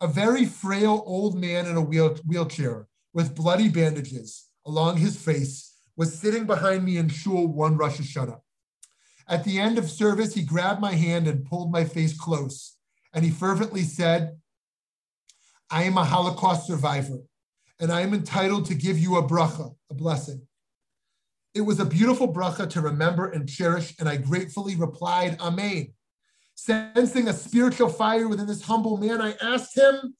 [0.01, 5.73] A very frail old man in a wheel, wheelchair with bloody bandages along his face
[5.95, 8.39] was sitting behind me in shul one Rosh Hashanah.
[9.27, 12.75] At the end of service, he grabbed my hand and pulled my face close,
[13.13, 14.37] and he fervently said,
[15.69, 17.19] I am a Holocaust survivor,
[17.79, 20.45] and I am entitled to give you a bracha, a blessing.
[21.53, 25.93] It was a beautiful bracha to remember and cherish, and I gratefully replied, Amen.
[26.55, 30.15] Sensing a spiritual fire within this humble man, I asked him,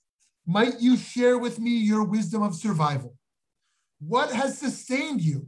[0.45, 3.15] Might you share with me your wisdom of survival?
[3.99, 5.47] What has sustained you?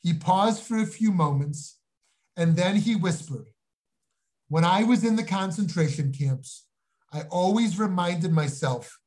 [0.00, 1.78] He paused for a few moments,
[2.36, 3.48] and then he whispered,
[4.48, 6.66] When I was in the concentration camps,
[7.12, 8.98] I always reminded myself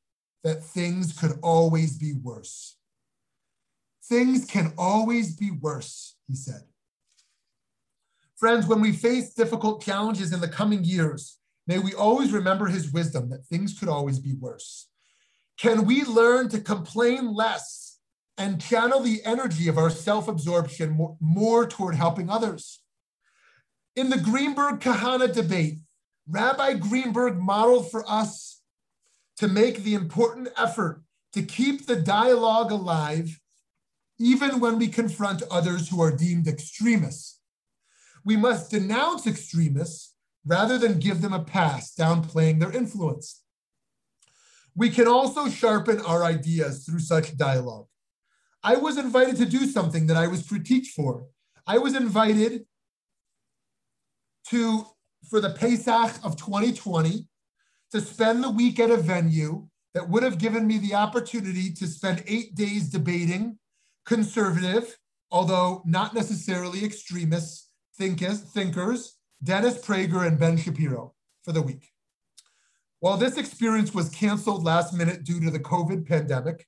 [0.44, 2.78] that things could always be worse.
[4.08, 6.62] Things can always be worse, he said.
[8.38, 12.92] Friends, when we face difficult challenges in the coming years, may we always remember his
[12.92, 14.90] wisdom that things could always be worse.
[15.58, 18.00] Can we learn to complain less
[18.38, 22.82] and channel the energy of our self absorption more, more, toward helping others?
[23.96, 25.78] In the Greenberg Kahane debate,
[26.28, 28.62] Rabbi Greenberg modeled for us
[29.38, 31.02] to make the important effort
[31.34, 33.40] to keep the dialogue alive,
[34.20, 37.40] even when we confront others who are deemed extremists.
[38.24, 40.14] We must denounce extremists
[40.46, 43.44] rather than give them a pass, downplaying their influence.
[44.76, 47.88] We can also sharpen our ideas through such dialogue.
[48.64, 51.28] I was invited to do something that I was critiqued for.
[51.68, 52.66] I was invited
[54.50, 54.86] to,
[55.30, 57.28] for the Pesach of 2020,
[57.92, 61.88] to spend the week at a venue that would have given me the opportunity to
[61.88, 63.58] spend eight days debating
[64.06, 64.98] conservative,
[65.32, 71.14] although not necessarily extremists, thinkers, thinkers Dennis Prager and Ben Shapiro
[71.44, 71.92] for the week.
[73.00, 76.66] While this experience was canceled last minute due to the COVID pandemic,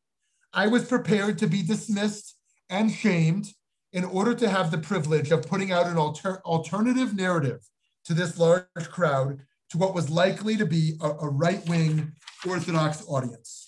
[0.53, 2.35] I was prepared to be dismissed
[2.69, 3.53] and shamed
[3.93, 7.67] in order to have the privilege of putting out an alter- alternative narrative
[8.05, 12.11] to this large crowd to what was likely to be a, a right wing
[12.47, 13.66] Orthodox audience.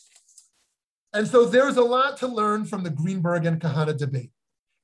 [1.14, 4.32] And so there's a lot to learn from the Greenberg and Kahane debate.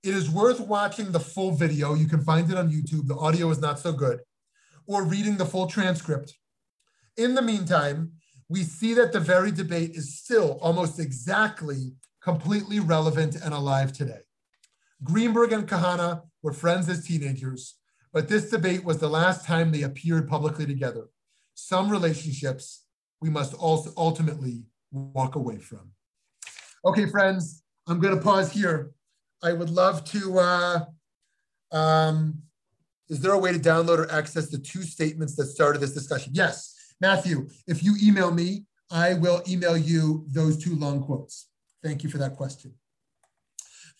[0.03, 1.93] It is worth watching the full video.
[1.93, 3.07] You can find it on YouTube.
[3.07, 4.21] The audio is not so good,
[4.87, 6.35] or reading the full transcript.
[7.17, 8.13] In the meantime,
[8.49, 14.21] we see that the very debate is still almost exactly completely relevant and alive today.
[15.03, 17.75] Greenberg and Kahane were friends as teenagers.
[18.13, 21.09] But this debate was the last time they appeared publicly together.
[21.53, 22.85] Some relationships
[23.19, 25.91] we must also ultimately walk away from.
[26.85, 28.91] Okay, friends, I'm going to pause here.
[29.41, 30.37] I would love to.
[30.37, 30.79] Uh,
[31.71, 32.43] um,
[33.09, 36.33] is there a way to download or access the two statements that started this discussion?
[36.35, 37.49] Yes, Matthew.
[37.65, 41.47] If you email me, I will email you those two long quotes.
[41.83, 42.75] Thank you for that question.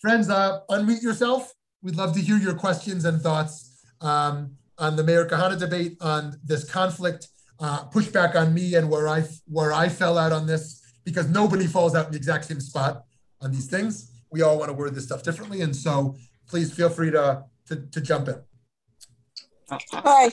[0.00, 1.52] Friends, uh, unmute yourself.
[1.82, 6.38] We'd love to hear your questions and thoughts um, on the Meir Kahane debate on
[6.44, 7.26] this conflict,
[7.58, 10.75] uh, pushback on me and where I where I fell out on this
[11.06, 13.04] because nobody falls out in the exact same spot
[13.40, 14.10] on these things.
[14.30, 17.76] We all want to word this stuff differently, and so please feel free to to,
[17.76, 18.36] to jump in.
[19.70, 20.30] Hi,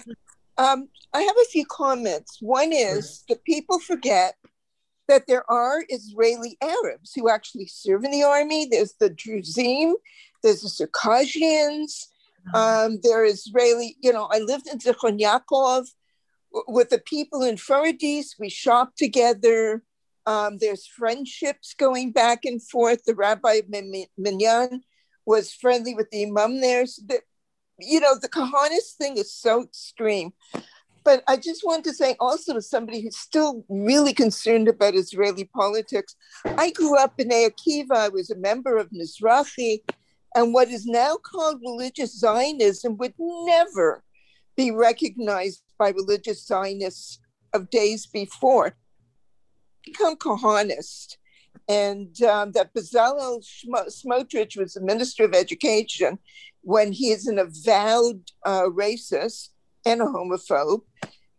[0.57, 2.39] um, I have a few comments.
[2.41, 4.35] One is that people forget
[5.07, 8.67] that there are Israeli Arabs who actually serve in the army.
[8.69, 9.93] There's the Druzim,
[10.43, 12.09] there's the Circassians,
[12.53, 15.87] um, there is Israeli, you know, I lived in Zichron Yaakov
[16.67, 18.35] with the people in Faradis.
[18.39, 19.83] We shopped together.
[20.25, 23.03] Um, there's friendships going back and forth.
[23.03, 23.65] The Rabbi of
[24.17, 24.83] Minyan
[25.25, 26.85] was friendly with the imam there.
[26.85, 27.21] So that,
[27.79, 30.33] you know, the Kahanis thing is so extreme.
[31.03, 35.45] But I just want to say also to somebody who's still really concerned about Israeli
[35.45, 36.15] politics,
[36.45, 37.91] I grew up in Akiva.
[37.91, 39.81] I was a member of Mizrahi,
[40.35, 44.03] and what is now called religious Zionism would never
[44.55, 47.19] be recognized by religious Zionists
[47.53, 48.77] of days before.
[49.85, 51.17] Become Kahanist.
[51.69, 56.19] And um, that Bezalel Smotrich was the minister of education
[56.61, 59.49] when he is an avowed uh, racist
[59.85, 60.81] and a homophobe,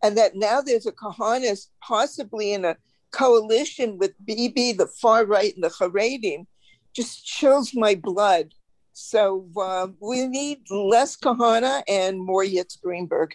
[0.02, 2.76] and that now there's a Kahanist possibly in a
[3.10, 6.46] coalition with Bibi, the far right, and the Haredim,
[6.94, 8.52] just chills my blood.
[8.92, 13.34] So uh, we need less Kahane and more Yitz Greenberg.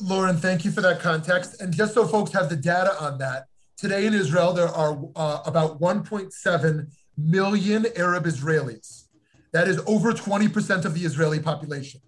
[0.00, 1.60] Lauren, thank you for that context.
[1.60, 5.42] And just so folks have the data on that, today in Israel, there are uh,
[5.44, 9.04] about 1.7 million Arab Israelis.
[9.52, 12.00] That is over 20% of the Israeli population.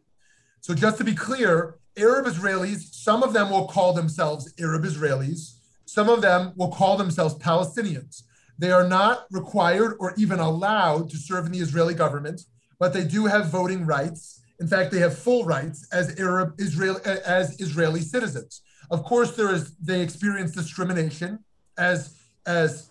[0.60, 5.54] So just to be clear, Arab Israelis, some of them will call themselves Arab Israelis,
[5.84, 8.22] some of them will call themselves Palestinians.
[8.58, 12.42] They are not required or even allowed to serve in the Israeli government,
[12.78, 14.42] but they do have voting rights.
[14.60, 18.62] In fact, they have full rights as Arab Israel as Israeli citizens.
[18.90, 21.38] Of course, there is they experience discrimination
[21.78, 22.14] as
[22.46, 22.90] as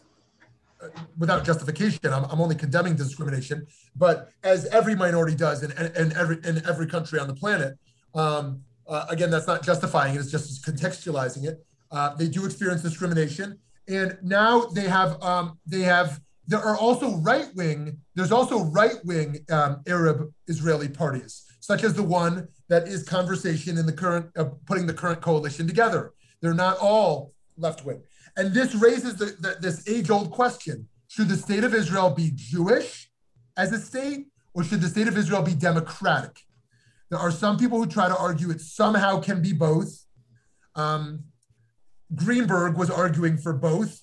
[0.82, 2.00] uh, without justification.
[2.06, 6.66] I'm, I'm only condemning discrimination, but as every minority does in, in, in every in
[6.68, 7.78] every country on the planet.
[8.16, 11.66] Um, uh, again, that's not justifying it; it's just contextualizing it.
[11.92, 17.18] Uh, they do experience discrimination, and now they have um, they have there are also
[17.18, 18.00] right wing.
[18.16, 23.78] There's also right wing um, Arab Israeli parties, such as the one that is conversation
[23.78, 26.14] in the current uh, putting the current coalition together.
[26.42, 28.04] They're not all left wing,
[28.38, 32.32] and this raises the, the, this age old question: Should the state of Israel be
[32.34, 33.10] Jewish
[33.58, 36.38] as a state, or should the state of Israel be democratic?
[37.10, 40.06] There are some people who try to argue it somehow can be both.
[40.76, 41.24] Um,
[42.16, 44.02] Greenberg was arguing for both.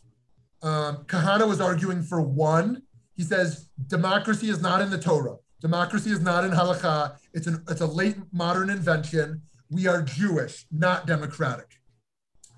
[0.62, 2.82] Um, Kahane was arguing for one.
[3.14, 5.36] He says democracy is not in the Torah.
[5.60, 7.16] Democracy is not in halakha.
[7.32, 9.42] It's an it's a late modern invention.
[9.70, 11.80] We are Jewish, not democratic.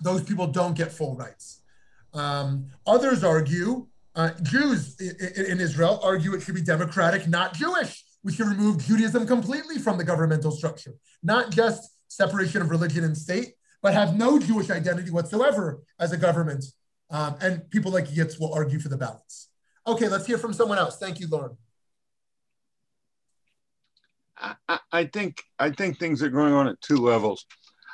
[0.01, 1.56] Those people don't get full rights.
[2.17, 8.03] Um, others argue, uh, Jews in, in Israel argue it should be democratic, not Jewish
[8.27, 13.17] we should remove Judaism completely from the governmental structure, not just separation of religion and
[13.17, 16.65] state, but have no Jewish identity whatsoever as a government.
[17.09, 19.49] Um, and people like Yitz will argue for the balance.
[19.87, 20.99] Okay, let's hear from someone else.
[20.99, 21.57] Thank you, Lauren.
[24.37, 27.47] I, I think I think things are going on at two levels.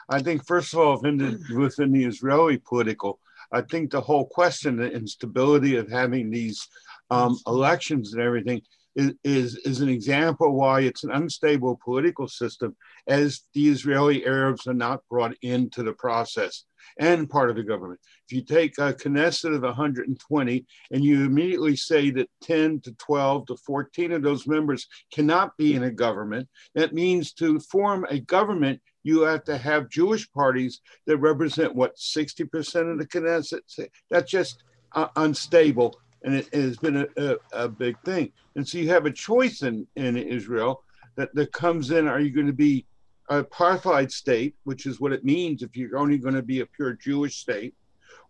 [0.09, 3.21] I think first of all, within the, within the Israeli political,
[3.53, 6.67] I think the whole question, the instability of having these
[7.11, 8.63] um, elections and everything,
[8.95, 12.77] is, is, is an example why it's an unstable political system
[13.07, 16.65] as the Israeli Arabs are not brought into the process
[16.99, 18.01] and part of the government.
[18.29, 23.47] If you take a Knesset of 120 and you immediately say that 10 to 12
[23.47, 28.21] to 14 of those members cannot be in a government, that means to form a
[28.21, 33.89] government, you have to have Jewish parties that represent what 60% of the Knesset.
[34.11, 38.33] That's just uh, unstable and it, it has been a, a, a, big thing.
[38.57, 40.83] And so you have a choice in, in Israel
[41.17, 42.87] that, that comes in are you going to be
[43.29, 46.67] a apartheid state, which is what it means if you're only going to be a
[46.67, 47.75] pure Jewish state,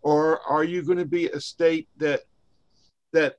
[0.01, 2.21] or are you going to be a state that
[3.11, 3.37] that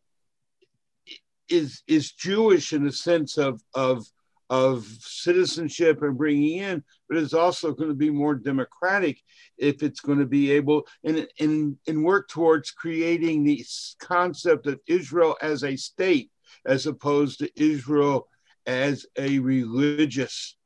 [1.49, 4.07] is is Jewish in the sense of of
[4.55, 9.21] of citizenship and bringing in, but it's also going to be more democratic
[9.59, 13.65] if it's going to be able and, and, and work towards creating the
[13.99, 16.31] concept of Israel as a state
[16.65, 18.29] as opposed to Israel
[18.65, 20.57] as a religious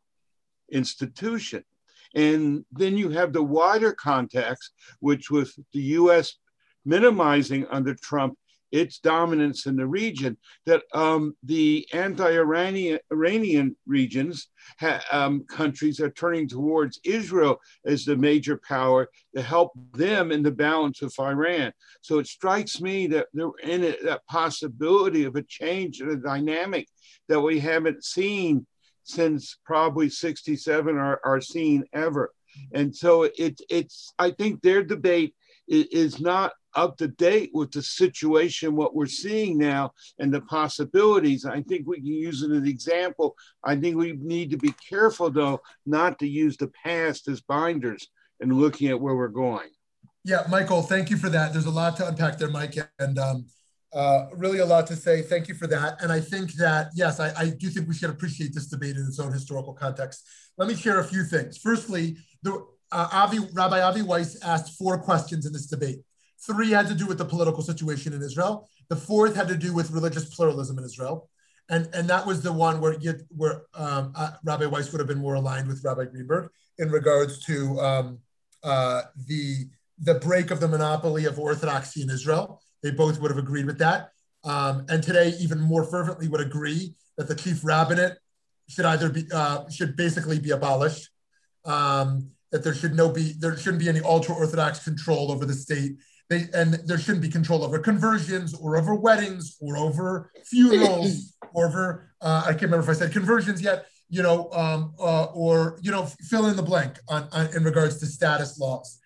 [0.70, 1.64] institution.
[2.14, 4.70] And then you have the wider context,
[5.00, 6.34] which with the US
[6.84, 8.36] minimizing under Trump
[8.70, 14.48] its dominance in the region, that um, the anti-Iranian Iranian regions,
[14.80, 20.42] ha, um, countries are turning towards Israel as the major power to help them in
[20.42, 21.72] the balance of Iran.
[22.00, 26.88] So it strikes me that there in that possibility of a change in the dynamic
[27.28, 28.66] that we haven't seen
[29.04, 32.32] since probably 67 or, or seen ever.
[32.72, 35.34] And so it, it's, I think their debate
[35.68, 41.44] is not up to date with the situation, what we're seeing now, and the possibilities.
[41.44, 43.34] I think we can use it as an example.
[43.64, 48.08] I think we need to be careful, though, not to use the past as binders
[48.40, 49.70] and looking at where we're going.
[50.24, 51.52] Yeah, Michael, thank you for that.
[51.52, 53.46] There's a lot to unpack there, Mike, and um,
[53.92, 55.22] uh, really a lot to say.
[55.22, 56.00] Thank you for that.
[56.02, 59.04] And I think that, yes, I, I do think we should appreciate this debate in
[59.06, 60.24] its own historical context.
[60.58, 61.58] Let me share a few things.
[61.58, 62.52] Firstly, the,
[62.92, 66.00] uh, Avi, Rabbi Avi Weiss asked four questions in this debate.
[66.46, 68.68] Three had to do with the political situation in Israel.
[68.88, 71.28] The fourth had to do with religious pluralism in Israel.
[71.68, 75.08] And, and that was the one where, you, where um, uh, Rabbi Weiss would have
[75.08, 78.18] been more aligned with Rabbi Greenberg in regards to um,
[78.62, 79.68] uh, the,
[79.98, 82.62] the break of the monopoly of orthodoxy in Israel.
[82.82, 84.10] They both would have agreed with that.
[84.44, 88.16] Um, and today, even more fervently, would agree that the chief rabbinate
[88.68, 91.10] should either be uh, should basically be abolished.
[91.64, 95.52] Um, that there should no be there shouldn't be any ultra orthodox control over the
[95.52, 95.96] state.
[96.30, 101.68] They, and there shouldn't be control over conversions or over weddings or over funerals or
[101.68, 103.86] over uh, I can't remember if I said conversions yet.
[104.10, 107.98] You know, um, uh, or you know, fill in the blank on, on in regards
[107.98, 108.98] to status laws,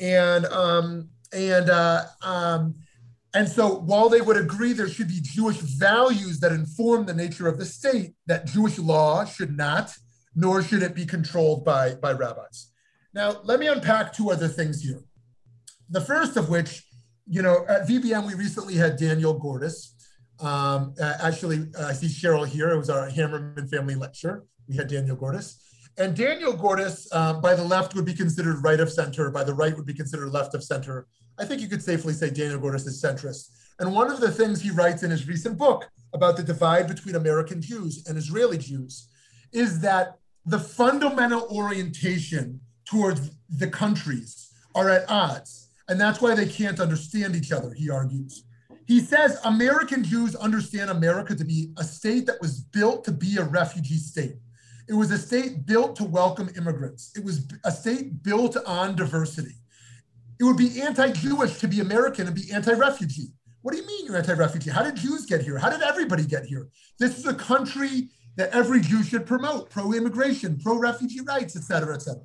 [0.00, 2.74] and um, and uh, um,
[3.34, 7.46] and so while they would agree there should be Jewish values that inform the nature
[7.46, 9.94] of the state, that Jewish law should not,
[10.34, 12.72] nor should it be controlled by, by rabbis.
[13.14, 15.02] Now, let me unpack two other things here.
[15.90, 16.84] The first of which,
[17.26, 19.94] you know, at VBM, we recently had Daniel Gordis.
[20.40, 22.70] Um, actually, I see Cheryl here.
[22.70, 24.44] It was our Hammerman family lecture.
[24.68, 25.60] We had Daniel Gordis.
[25.96, 29.30] And Daniel Gordis, um, by the left, would be considered right of center.
[29.30, 31.08] By the right, would be considered left of center.
[31.38, 33.50] I think you could safely say Daniel Gordis is centrist.
[33.80, 37.14] And one of the things he writes in his recent book about the divide between
[37.14, 39.08] American Jews and Israeli Jews
[39.52, 45.67] is that the fundamental orientation towards the countries are at odds.
[45.88, 48.44] And that's why they can't understand each other, he argues.
[48.86, 53.36] He says American Jews understand America to be a state that was built to be
[53.36, 54.36] a refugee state.
[54.88, 57.12] It was a state built to welcome immigrants.
[57.14, 59.56] It was a state built on diversity.
[60.40, 63.28] It would be anti-Jewish to be American and be anti-refugee.
[63.62, 64.70] What do you mean you're anti-refugee?
[64.70, 65.58] How did Jews get here?
[65.58, 66.68] How did everybody get here?
[66.98, 72.02] This is a country that every Jew should promote, pro-immigration, pro-refugee rights, et cetera, et
[72.02, 72.22] cetera.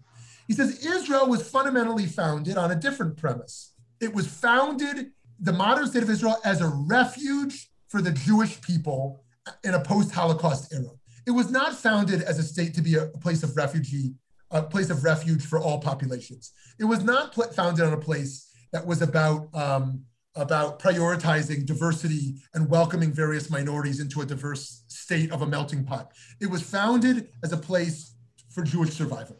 [0.47, 3.73] He says Israel was fundamentally founded on a different premise.
[4.01, 9.23] It was founded, the modern state of Israel, as a refuge for the Jewish people
[9.63, 10.91] in a post-Holocaust era.
[11.25, 14.15] It was not founded as a state to be a place of refugee
[14.53, 16.51] a place of refuge for all populations.
[16.79, 20.03] It was not founded on a place that was about um,
[20.35, 26.11] about prioritizing diversity and welcoming various minorities into a diverse state of a melting pot.
[26.41, 28.15] It was founded as a place
[28.49, 29.37] for Jewish survival.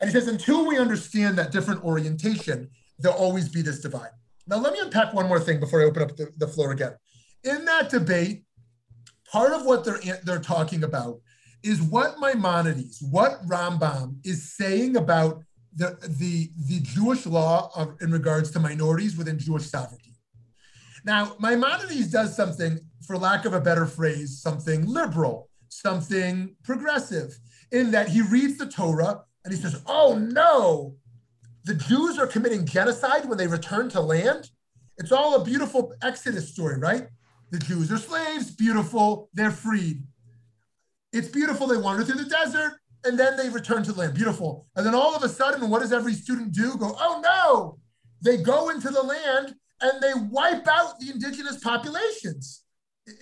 [0.00, 4.10] And he says, until we understand that different orientation, there'll always be this divide.
[4.46, 6.92] Now, let me unpack one more thing before I open up the, the floor again.
[7.44, 8.44] In that debate,
[9.30, 11.20] part of what they're, they're talking about
[11.62, 15.42] is what Maimonides, what Rambam is saying about
[15.74, 20.14] the, the, the Jewish law of, in regards to minorities within Jewish sovereignty.
[21.04, 27.38] Now, Maimonides does something, for lack of a better phrase, something liberal, something progressive,
[27.72, 30.96] in that he reads the Torah and he says, Oh no,
[31.64, 34.50] the Jews are committing genocide when they return to land.
[34.98, 37.06] It's all a beautiful Exodus story, right?
[37.52, 40.02] The Jews are slaves, beautiful, they're freed.
[41.12, 41.68] It's beautiful.
[41.68, 42.72] They wander through the desert
[43.04, 44.14] and then they return to the land.
[44.14, 44.66] Beautiful.
[44.74, 46.76] And then all of a sudden, what does every student do?
[46.76, 47.78] Go, oh no,
[48.24, 52.64] they go into the land and they wipe out the indigenous populations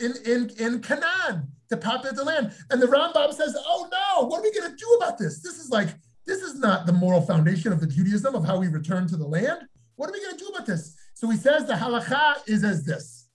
[0.00, 2.54] in, in, in Canaan to populate the land.
[2.70, 5.42] And the Rambam says, oh no, what are we going to do about this?
[5.42, 5.88] This is like,
[6.26, 9.26] this is not the moral foundation of the Judaism of how we return to the
[9.26, 9.62] land.
[9.96, 10.96] What are we going to do about this?
[11.14, 13.28] So he says the halacha is as this.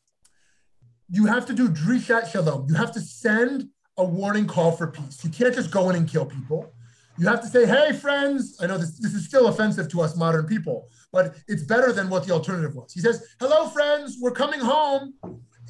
[1.09, 2.67] You have to do drishat shalom.
[2.67, 5.23] You have to send a warning call for peace.
[5.23, 6.71] You can't just go in and kill people.
[7.17, 10.15] You have to say, hey, friends, I know this, this is still offensive to us
[10.15, 12.93] modern people, but it's better than what the alternative was.
[12.93, 15.15] He says, hello, friends, we're coming home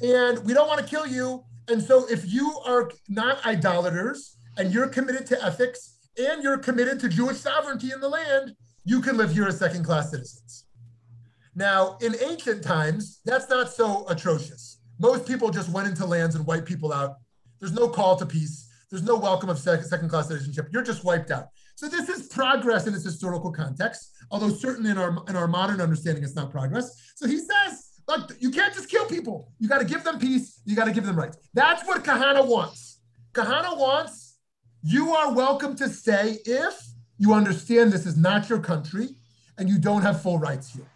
[0.00, 1.42] and we don't want to kill you.
[1.68, 7.00] And so if you are not idolaters and you're committed to ethics and you're committed
[7.00, 8.54] to Jewish sovereignty in the land,
[8.84, 10.64] you can live here as second class citizens.
[11.54, 14.78] Now, in ancient times, that's not so atrocious.
[14.98, 17.16] Most people just went into lands and wiped people out
[17.60, 18.68] there's no call to peace.
[18.90, 20.68] There's no welcome of second class citizenship.
[20.72, 21.48] You're just wiped out.
[21.76, 25.80] So this is progress in its historical context, although certainly in our in our modern
[25.80, 27.12] understanding, it's not progress.
[27.14, 29.52] So he says, look, you can't just kill people.
[29.60, 30.60] You got to give them peace.
[30.64, 31.38] You got to give them rights.
[31.54, 33.00] That's what Kahane wants.
[33.32, 34.29] Kahane wants
[34.82, 36.74] you are welcome to stay if
[37.18, 39.08] you understand this is not your country
[39.58, 40.86] and you don't have full rights here.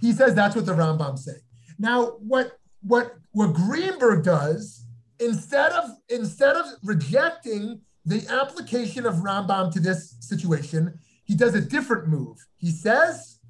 [0.00, 1.36] He says that's what the Rambam say.
[1.78, 4.86] Now, what what what Greenberg does
[5.20, 11.60] instead of instead of rejecting the application of Rambam to this situation, he does a
[11.60, 12.38] different move.
[12.56, 13.40] He says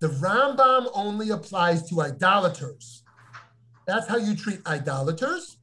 [0.00, 3.02] the Rambam only applies to idolaters.
[3.86, 5.58] That's how you treat idolaters.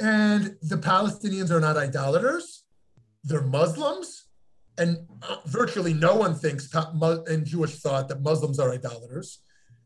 [0.00, 2.64] And the Palestinians are not idolaters,
[3.24, 4.24] they're Muslims.
[4.78, 6.68] and uh, virtually no one thinks
[7.28, 9.40] in Jewish thought that Muslims are idolaters.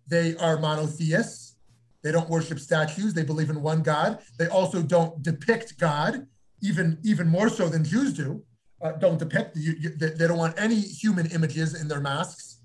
[0.09, 1.57] They are monotheists.
[2.03, 3.15] They don't worship statues.
[3.15, 4.19] They believe in one God.
[4.39, 6.27] They also don't depict God,
[6.61, 8.43] even even more so than Jews do.
[8.83, 9.57] Uh, don't depict.
[9.57, 12.61] You, you, they don't want any human images in their masks.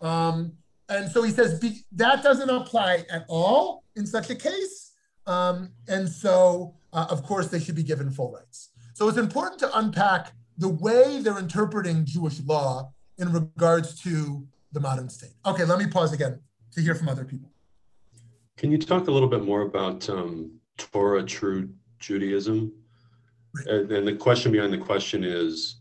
[0.00, 0.52] Um,
[0.88, 1.60] and so he says
[1.92, 4.92] that doesn't apply at all in such a case.
[5.26, 8.70] Um, and so, uh, of course, they should be given full rights.
[8.94, 14.80] So it's important to unpack the way they're interpreting Jewish law in regards to the
[14.80, 15.32] modern state.
[15.46, 16.40] Okay, let me pause again
[16.72, 17.50] to hear from other people.
[18.56, 22.72] Can you talk a little bit more about um, Torah true Judaism?
[23.56, 23.66] Right.
[23.66, 25.80] And, and the question behind the question is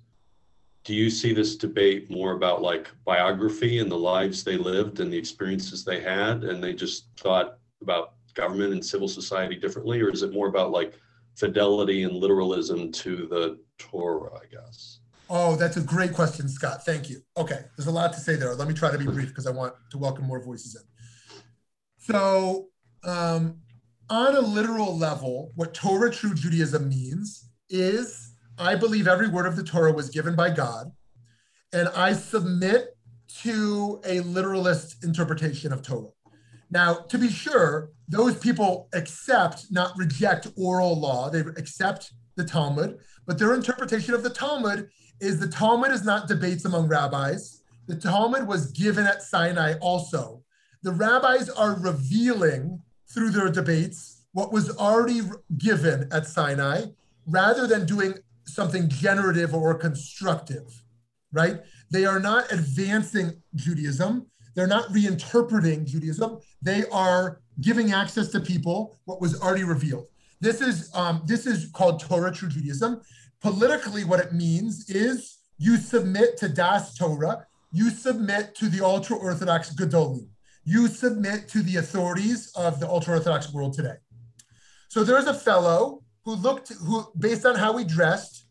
[0.85, 5.11] do you see this debate more about like biography and the lives they lived and
[5.11, 10.09] the experiences they had and they just thought about government and civil society differently or
[10.09, 10.93] is it more about like
[11.35, 14.99] fidelity and literalism to the torah i guess?
[15.29, 16.85] Oh that's a great question scott.
[16.85, 17.21] Thank you.
[17.37, 18.55] Okay there's a lot to say there.
[18.55, 20.81] Let me try to be brief because i want to welcome more voices in.
[21.97, 22.67] So
[23.03, 23.59] um,
[24.09, 28.29] on a literal level what torah true judaism means is
[28.59, 30.91] I believe every word of the Torah was given by God,
[31.71, 32.97] and I submit
[33.43, 36.09] to a literalist interpretation of Torah.
[36.69, 42.97] Now, to be sure, those people accept, not reject oral law, they accept the Talmud,
[43.27, 44.89] but their interpretation of the Talmud
[45.21, 47.61] is the Talmud is not debates among rabbis.
[47.87, 50.43] The Talmud was given at Sinai also.
[50.81, 52.81] The rabbis are revealing
[53.13, 55.21] through their debates what was already
[55.57, 56.85] given at Sinai
[57.27, 60.83] rather than doing something generative or constructive,
[61.31, 61.61] right?
[61.91, 64.27] They are not advancing Judaism.
[64.59, 66.39] They're not reinterpreting Judaism.
[66.61, 70.07] They are giving access to people what was already revealed.
[70.41, 72.99] This is um, this is called Torah True Judaism.
[73.41, 77.45] Politically, what it means is you submit to Das Torah.
[77.71, 80.27] You submit to the ultra Orthodox Gedolim.
[80.65, 83.95] You submit to the authorities of the ultra Orthodox world today.
[84.89, 88.45] So there's a fellow who looked, who based on how he dressed,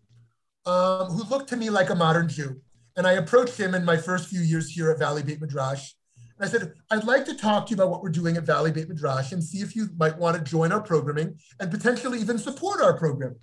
[0.65, 2.63] um, who looked to me like a modern Jew.
[2.97, 5.93] And I approached him in my first few years here at Valley Beit Midrash.
[6.41, 8.89] I said, I'd like to talk to you about what we're doing at Valley Beit
[8.89, 12.81] Midrash and see if you might want to join our programming and potentially even support
[12.81, 13.37] our program.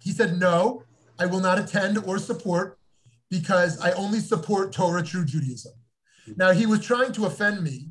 [0.00, 0.84] He said, No,
[1.18, 2.78] I will not attend or support
[3.28, 5.72] because I only support Torah True Judaism.
[6.36, 7.90] Now, he was trying to offend me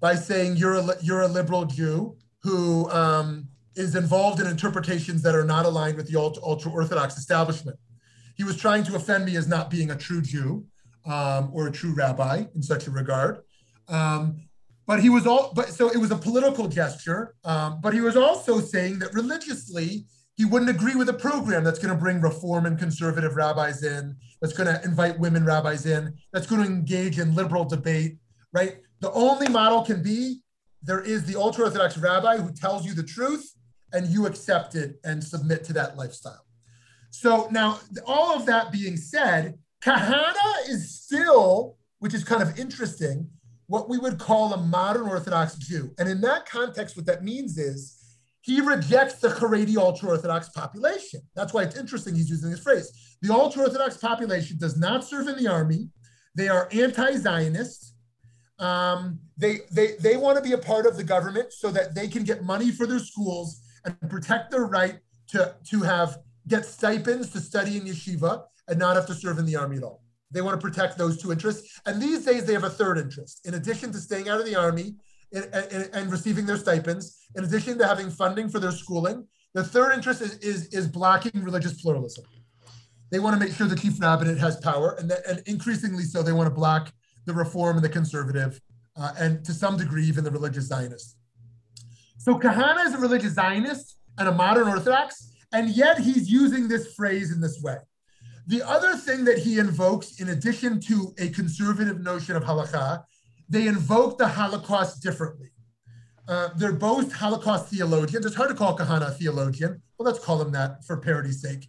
[0.00, 5.34] by saying, You're a, you're a liberal Jew who um, is involved in interpretations that
[5.34, 7.78] are not aligned with the ultra Orthodox establishment.
[8.36, 10.66] He was trying to offend me as not being a true Jew
[11.08, 13.40] um, or a true rabbi in such a regard.
[13.88, 14.42] Um,
[14.86, 17.34] but he was all, but so it was a political gesture.
[17.44, 20.06] Um, but he was also saying that religiously,
[20.36, 24.14] he wouldn't agree with a program that's going to bring reform and conservative rabbis in,
[24.40, 28.18] that's going to invite women rabbis in, that's going to engage in liberal debate,
[28.52, 28.76] right?
[29.00, 30.40] The only model can be
[30.82, 33.52] there is the ultra Orthodox rabbi who tells you the truth
[33.92, 36.44] and you accept it and submit to that lifestyle.
[37.10, 40.34] So now, all of that being said, Kahane
[40.68, 43.28] is still, which is kind of interesting,
[43.66, 45.94] what we would call a modern Orthodox Jew.
[45.98, 47.98] And in that context, what that means is
[48.40, 51.20] he rejects the Haredi ultra Orthodox population.
[51.34, 53.16] That's why it's interesting he's using this phrase.
[53.20, 55.90] The ultra Orthodox population does not serve in the army,
[56.34, 57.94] they are anti Zionist.
[58.58, 62.08] Um, they, they, they want to be a part of the government so that they
[62.08, 64.98] can get money for their schools and protect their right
[65.28, 66.18] to, to have
[66.48, 69.82] get stipends to study in yeshiva and not have to serve in the army at
[69.82, 70.02] all.
[70.30, 71.80] They want to protect those two interests.
[71.86, 73.46] And these days they have a third interest.
[73.46, 74.94] In addition to staying out of the army
[75.32, 79.64] and, and, and receiving their stipends, in addition to having funding for their schooling, the
[79.64, 82.24] third interest is, is, is blocking religious pluralism.
[83.10, 86.22] They want to make sure the chief rabbinate has power, and, that, and increasingly so,
[86.22, 86.92] they want to block
[87.24, 88.60] the reform and the conservative,
[88.96, 91.16] uh, and to some degree, even the religious Zionists.
[92.18, 96.94] So Kahane is a religious Zionist and a modern Orthodox, and yet he's using this
[96.94, 97.76] phrase in this way.
[98.48, 103.04] The other thing that he invokes, in addition to a conservative notion of halakha,
[103.46, 105.50] they invoke the Holocaust differently.
[106.26, 108.24] Uh, they're both Holocaust theologians.
[108.24, 109.82] It's hard to call Kahane a theologian.
[109.98, 111.68] Well, let's call him that for parity's sake.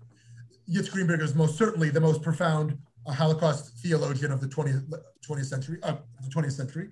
[0.73, 4.89] Yitz Greenberg is most certainly the most profound uh, Holocaust theologian of the 20th,
[5.27, 5.79] 20th century.
[5.83, 6.89] Uh, the 20th century.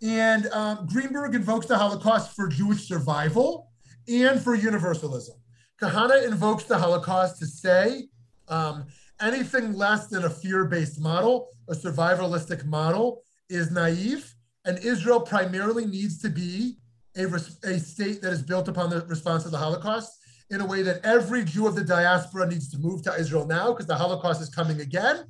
[0.00, 3.70] And um, Greenberg invokes the Holocaust for Jewish survival
[4.08, 5.36] and for universalism.
[5.78, 8.08] Kahane invokes the Holocaust to say
[8.48, 8.86] um,
[9.20, 15.86] anything less than a fear based model, a survivalistic model, is naive, and Israel primarily
[15.86, 16.76] needs to be
[17.16, 20.12] a, a state that is built upon the response to the Holocaust.
[20.50, 23.72] in a way that every Jew of the diaspora needs to move to Israel now
[23.72, 25.24] because the Holocaust is coming again.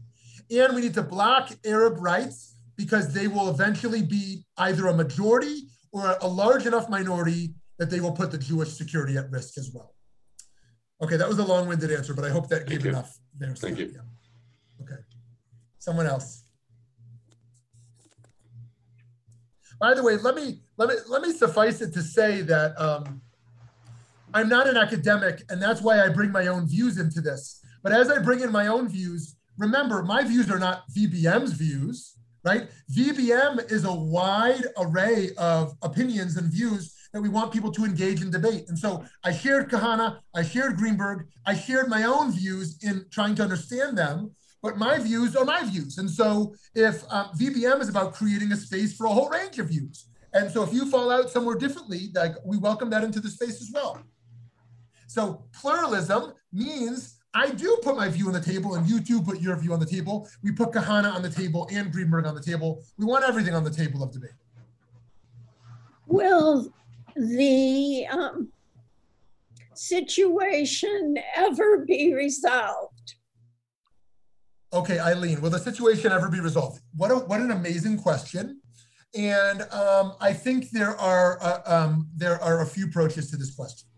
[0.51, 5.69] And we need to block Arab rights because they will eventually be either a majority
[5.93, 9.71] or a large enough minority that they will put the Jewish security at risk as
[9.73, 9.96] well.
[11.03, 13.55] Okay, that was a long-winded answer, but I hope that gave enough there.
[13.55, 13.93] Thank you.
[13.95, 14.01] Yeah.
[14.83, 15.01] Okay.
[15.79, 16.45] Someone else.
[19.79, 23.21] By the way, let me let me let me suffice it to say that um,
[24.33, 27.61] I'm not an academic, and that's why I bring my own views into this.
[27.83, 32.17] But as I bring in my own views, remember my views are not VBM's views,
[32.43, 32.69] right?
[32.91, 38.23] VBM is a wide array of opinions and views that we want people to engage
[38.23, 38.69] in debate.
[38.69, 43.35] And so I shared Kahane, I shared Greenberg, I shared my own views in trying
[43.37, 45.99] to understand them but my views are my views.
[45.99, 49.69] And so if um, VBM is about creating a space for a whole range of
[49.69, 50.09] views.
[50.33, 53.61] And so if you fall out somewhere differently, like we welcome that into the space
[53.61, 54.03] as well.
[55.07, 59.41] So pluralism means I do put my view on the table and you do put
[59.41, 60.29] your view on the table.
[60.43, 62.83] We put Kahane on the table and Greenberg on the table.
[62.99, 64.31] We want everything on the table of debate.
[66.07, 66.73] Will
[67.17, 68.53] the um,
[69.75, 73.15] situation ever be resolved?
[74.73, 76.81] Okay, Eileen, will the situation ever be resolved?
[76.97, 78.61] What, a, what an amazing question.
[79.17, 83.55] And um, I think there are, uh, um, there are a few approaches to this
[83.55, 83.89] question.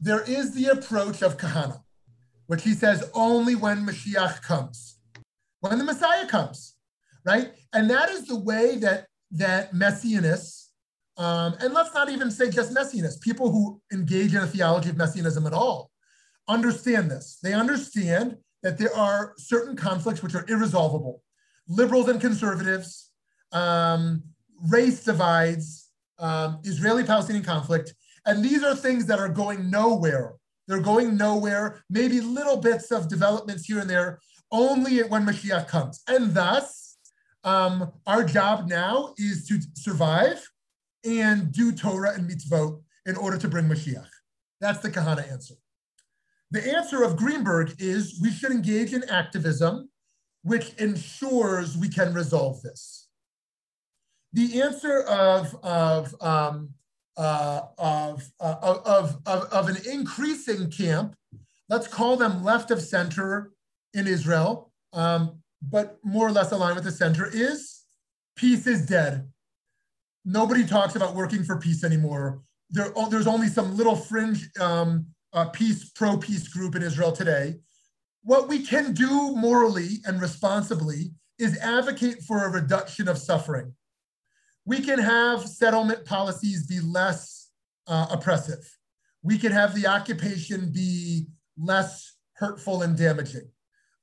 [0.00, 1.80] There is the approach of Kahane,
[2.46, 4.98] which he says only when Mashiach comes,
[5.60, 6.74] when the Messiah comes,
[7.24, 7.52] right?
[7.72, 10.67] And that is the way that, that Messianists,
[11.18, 14.96] um, and let's not even say just Messianists, people who engage in a theology of
[14.96, 15.90] Messianism at all,
[16.46, 17.38] understand this.
[17.42, 21.22] They understand that there are certain conflicts which are irresolvable.
[21.66, 23.10] Liberals and conservatives,
[23.52, 24.22] um,
[24.70, 25.90] race divides,
[26.20, 27.94] um, Israeli-Palestinian conflict,
[28.24, 30.34] and these are things that are going nowhere.
[30.68, 34.20] They're going nowhere, maybe little bits of developments here and there,
[34.52, 36.02] only when Mashiach comes.
[36.06, 36.96] And thus,
[37.42, 40.46] um, our job now is to survive
[41.08, 44.08] and do Torah and mitzvot in order to bring Mashiach.
[44.60, 45.54] That's the Kahane answer.
[46.50, 49.90] The answer of Greenberg is we should engage in activism,
[50.42, 53.08] which ensures we can resolve this.
[54.32, 56.70] The answer of, of, um,
[57.16, 61.16] uh, of, uh, of, of, of, an increasing camp,
[61.68, 63.52] let's call them left of center
[63.94, 67.84] in Israel, um, but more or less aligned with the center, is
[68.36, 69.28] peace is dead.
[70.24, 72.40] Nobody talks about working for peace anymore.
[72.70, 77.56] There, there's only some little fringe um, uh, peace, pro-peace group in Israel today,
[78.22, 83.74] what we can do morally and responsibly is advocate for a reduction of suffering.
[84.64, 87.50] We can have settlement policies be less
[87.86, 88.76] uh, oppressive.
[89.22, 93.48] We can have the occupation be less hurtful and damaging.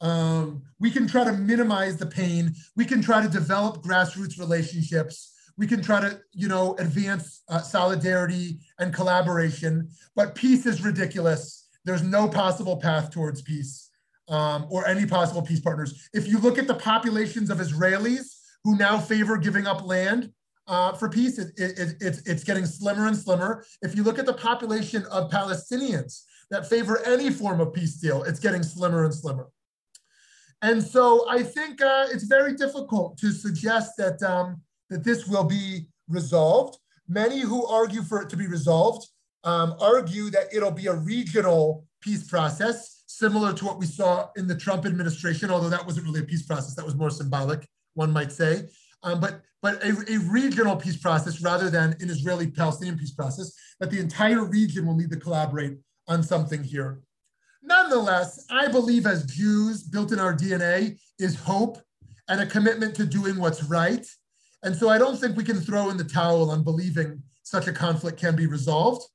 [0.01, 2.53] Um, we can try to minimize the pain.
[2.75, 7.61] We can try to develop grassroots relationships we can try to, you know, advance uh,
[7.61, 11.67] solidarity and collaboration, but peace is ridiculous.
[11.85, 13.89] There's no possible path towards peace
[14.27, 16.09] um, or any possible peace partners.
[16.13, 20.31] If you look at the populations of Israelis who now favor giving up land
[20.67, 23.63] uh, for peace, it, it, it, it's, it's getting slimmer and slimmer.
[23.81, 28.23] If you look at the population of Palestinians that favor any form of peace deal,
[28.23, 29.49] it's getting slimmer and slimmer.
[30.61, 35.43] And so I think uh, it's very difficult to suggest that um, that this will
[35.43, 36.77] be resolved.
[37.07, 39.07] Many who argue for it to be resolved
[39.43, 44.47] um, argue that it'll be a regional peace process, similar to what we saw in
[44.47, 48.11] the Trump administration, although that wasn't really a peace process, that was more symbolic, one
[48.11, 48.63] might say.
[49.03, 53.89] Um, but but a, a, regional peace process rather than an Israeli-Palestinian peace process, that
[53.89, 55.77] the entire region will need to collaborate
[56.07, 57.01] on something here.
[57.63, 61.79] Nonetheless, I believe as Jews, built in our DNA is hope
[62.27, 64.05] and a commitment to doing what's right
[64.65, 67.71] and so I don't think we can throw in the towel on believing such a
[67.71, 69.07] conflict can be resolved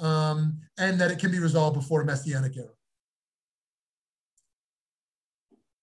[0.00, 2.68] um, and that it can be resolved before Messianic era.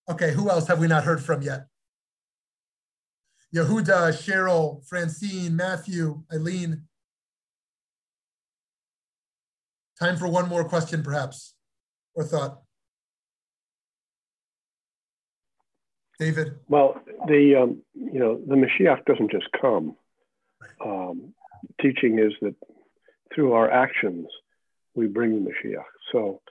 [0.10, 1.68] Okay, who else have we not heard from yet?
[3.56, 6.84] Yehuda, Cheryl, Francine, Matthew, Eileen.
[9.98, 11.56] Time for one more question, perhaps,
[12.16, 12.65] or thought.
[16.20, 16.60] David?
[16.68, 19.96] Well, the um, you know the Mashiach doesn't just come.
[20.84, 21.34] Um,
[21.82, 22.56] teaching is that
[23.34, 24.28] through our actions
[24.94, 25.84] we bring the Mashiach.
[26.12, 26.42] So,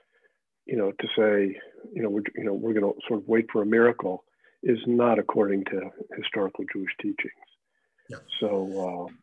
[0.65, 1.59] you know, to say
[1.93, 4.23] you know we're you know we're going to sort of wait for a miracle
[4.63, 7.33] is not according to historical Jewish teachings.
[8.09, 8.17] Yeah.
[8.39, 9.07] So.
[9.09, 9.13] Uh,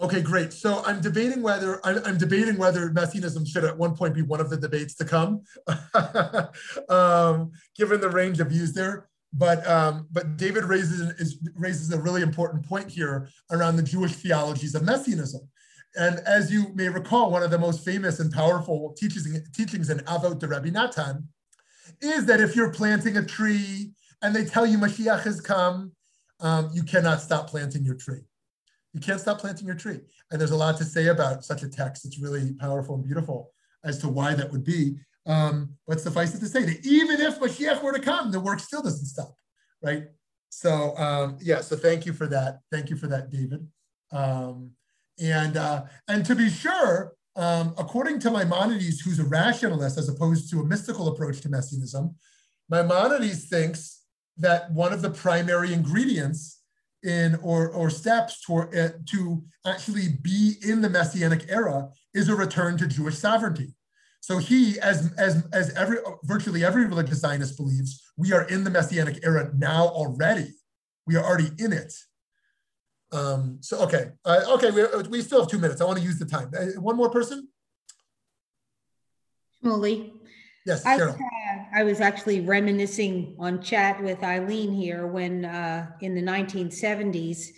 [0.00, 0.52] Okay, great.
[0.52, 4.50] So I'm debating whether I'm, debating whether messianism should at one point be one of
[4.50, 5.42] the debates to come,
[6.88, 9.08] um, given the range of views there.
[9.32, 14.12] But um, but David raises is, raises a really important point here around the Jewish
[14.12, 15.48] theologies of messianism.
[15.96, 19.98] And as you may recall, one of the most famous and powerful teachings, teachings in
[20.00, 21.28] Avot de Rabbi Natan
[22.00, 23.92] is that if you're planting a tree
[24.22, 25.92] and they tell you Mashiach has come,
[26.40, 28.22] um, you cannot stop planting your tree.
[28.94, 30.00] You can't stop planting your tree.
[30.30, 32.06] And there's a lot to say about such a text.
[32.06, 33.50] It's really powerful and beautiful
[33.84, 34.96] as to why that would be.
[35.26, 38.60] Um, but suffice it to say that even if Mashiach were to come, the work
[38.60, 39.34] still doesn't stop,
[39.82, 40.04] right?
[40.50, 42.60] So um, yeah, so thank you for that.
[42.70, 43.66] Thank you for that, David.
[44.12, 44.70] Um,
[45.20, 50.50] and uh, and to be sure, um, according to Maimonides, who's a rationalist as opposed
[50.50, 52.14] to a mystical approach to messianism,
[52.68, 54.02] Maimonides thinks
[54.36, 56.53] that one of the primary ingredients
[57.04, 62.34] in or, or steps toward, uh, to actually be in the messianic era is a
[62.34, 63.74] return to Jewish sovereignty.
[64.20, 68.70] So he, as, as, as every, virtually every religious Zionist believes, we are in the
[68.70, 70.54] messianic era now already.
[71.06, 71.92] We are already in it.
[73.12, 75.80] Um, so, okay, uh, okay, we, we still have two minutes.
[75.80, 76.50] I want to use the time.
[76.58, 77.48] Uh, one more person?
[79.62, 80.10] Shmuley.
[80.66, 85.90] Yes, I was, uh, I was actually reminiscing on chat with Eileen here when uh,
[86.00, 87.48] in the 1970s,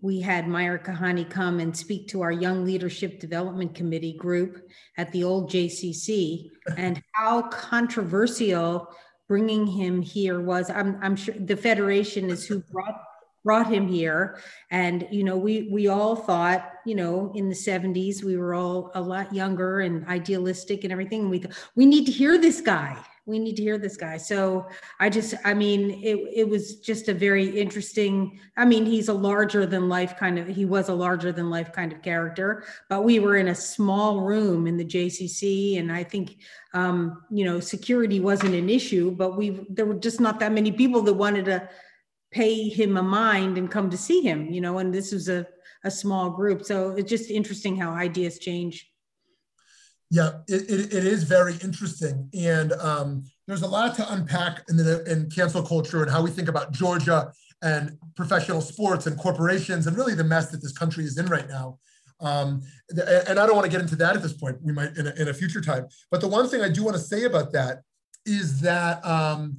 [0.00, 5.10] we had Meir Kahane come and speak to our Young Leadership Development Committee group at
[5.12, 8.88] the old JCC and how controversial
[9.28, 10.68] bringing him here was.
[10.68, 13.00] I'm, I'm sure the Federation is who brought
[13.46, 14.38] brought him here.
[14.70, 18.90] And you know we we all thought you know in the 70s we were all
[18.94, 21.20] a lot younger and idealistic and everything.
[21.22, 22.98] And we th- we need to hear this guy.
[23.24, 24.18] We need to hear this guy.
[24.18, 24.66] So
[24.98, 29.12] i just i mean it, it was just a very interesting i mean he's a
[29.12, 33.04] larger than life kind of he was a larger than life kind of character but
[33.04, 36.38] we were in a small room in the jcc and i think
[36.74, 40.70] um, you know security wasn't an issue but we there were just not that many
[40.70, 41.68] people that wanted to
[42.30, 45.46] pay him a mind and come to see him, you know, and this was a,
[45.84, 46.64] a small group.
[46.64, 48.90] So it's just interesting how ideas change.
[50.10, 52.30] Yeah, it, it, it is very interesting.
[52.38, 56.30] And um, there's a lot to unpack in, the, in cancel culture and how we
[56.30, 61.04] think about Georgia and professional sports and corporations and really the mess that this country
[61.04, 61.78] is in right now.
[62.20, 64.58] Um, and I don't want to get into that at this point.
[64.62, 65.86] We might in a, in a future time.
[66.10, 67.82] But the one thing I do want to say about that
[68.24, 69.58] is that um,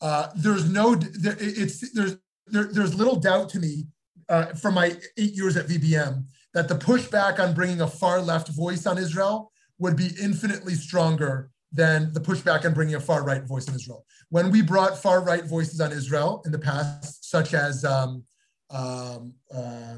[0.00, 2.16] uh, there's no, there, it's there's
[2.46, 3.86] there, there's little doubt to me
[4.28, 6.24] uh, from my eight years at VBM
[6.54, 11.50] that the pushback on bringing a far left voice on Israel would be infinitely stronger
[11.72, 14.04] than the pushback on bringing a far right voice in Israel.
[14.30, 18.24] When we brought far right voices on Israel in the past, such as um,
[18.70, 19.96] um, uh,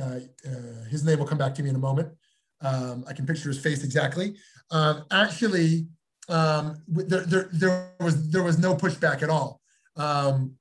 [0.00, 2.08] uh, uh his name will come back to me in a moment.
[2.60, 4.36] Um, I can picture his face exactly.
[4.70, 5.86] Um, actually,
[6.28, 9.60] um, there, there, there, was, there was no pushback at all.
[9.96, 10.54] Um,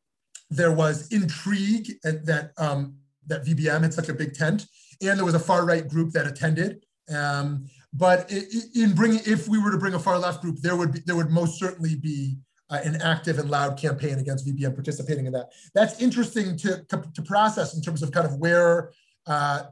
[0.50, 2.96] there was intrigue that, um,
[3.28, 4.66] that VBM had such a big tent,
[5.02, 6.86] and there was a far right group that attended.
[7.14, 10.94] Um, but in bringing, if we were to bring a far left group, there would
[10.94, 12.38] be, there would most certainly be
[12.70, 15.50] uh, an active and loud campaign against VBM participating in that.
[15.74, 18.92] That's interesting to, to, to process in terms of kind of where
[19.26, 19.64] uh,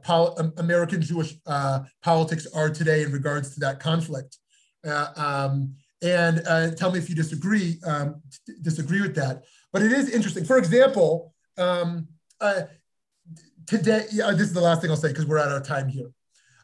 [0.58, 4.38] American Jewish uh, politics are today in regards to that conflict.
[4.86, 8.20] Uh, um, and uh, tell me if you disagree um,
[8.62, 9.44] disagree with that.
[9.72, 10.44] But it is interesting.
[10.44, 12.08] For example, um,
[12.40, 12.62] uh,
[13.66, 16.10] today, yeah, this is the last thing I'll say because we're out of time here.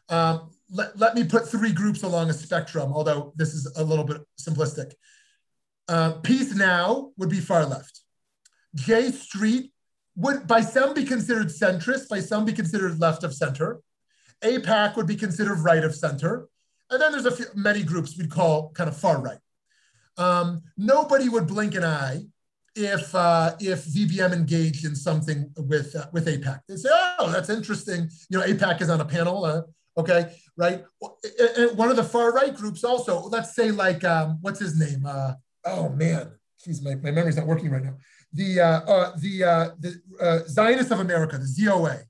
[0.09, 4.05] Um, let, let me put three groups along a spectrum, although this is a little
[4.05, 4.93] bit simplistic.
[5.87, 8.01] Uh, Peace Now would be far left.
[8.75, 9.71] J Street
[10.15, 13.81] would, by some, be considered centrist, by some, be considered left of center.
[14.43, 16.47] AIPAC would be considered right of center.
[16.93, 19.39] And then there's a few, many groups we'd call kind of far right.
[20.17, 22.21] Um, nobody would blink an eye
[22.75, 26.59] if uh, if VBM engaged in something with uh, with AIPAC.
[26.67, 28.09] They say, oh, that's interesting.
[28.29, 29.43] You know, AIPAC is on a panel.
[29.43, 29.61] Uh,
[29.97, 30.83] okay, right.
[31.57, 33.21] And one of the far right groups also.
[33.21, 35.03] Let's say like um, what's his name?
[35.03, 35.33] Uh,
[35.65, 36.31] oh man,
[36.63, 37.95] geez, my, my memory's not working right now.
[38.33, 42.03] The uh, uh, the uh, the Zionists of America, the ZOA.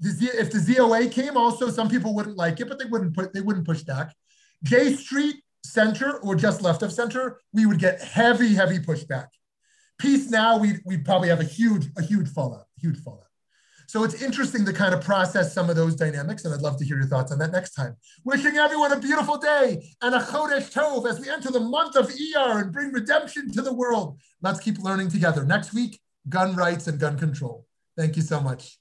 [0.00, 3.14] The Z, if the ZOA came, also some people wouldn't like it, but they wouldn't
[3.14, 4.14] put they wouldn't push back.
[4.62, 9.26] J Street center or just left of center, we would get heavy, heavy pushback.
[9.98, 13.22] Peace now, we we probably have a huge, a huge fallout, huge fallout.
[13.88, 16.84] So it's interesting to kind of process some of those dynamics, and I'd love to
[16.84, 17.96] hear your thoughts on that next time.
[18.24, 22.10] Wishing everyone a beautiful day and a Chodesh Tov as we enter the month of
[22.10, 24.18] ER and bring redemption to the world.
[24.42, 25.44] Let's keep learning together.
[25.44, 27.64] Next week, gun rights and gun control.
[27.96, 28.76] Thank you so much.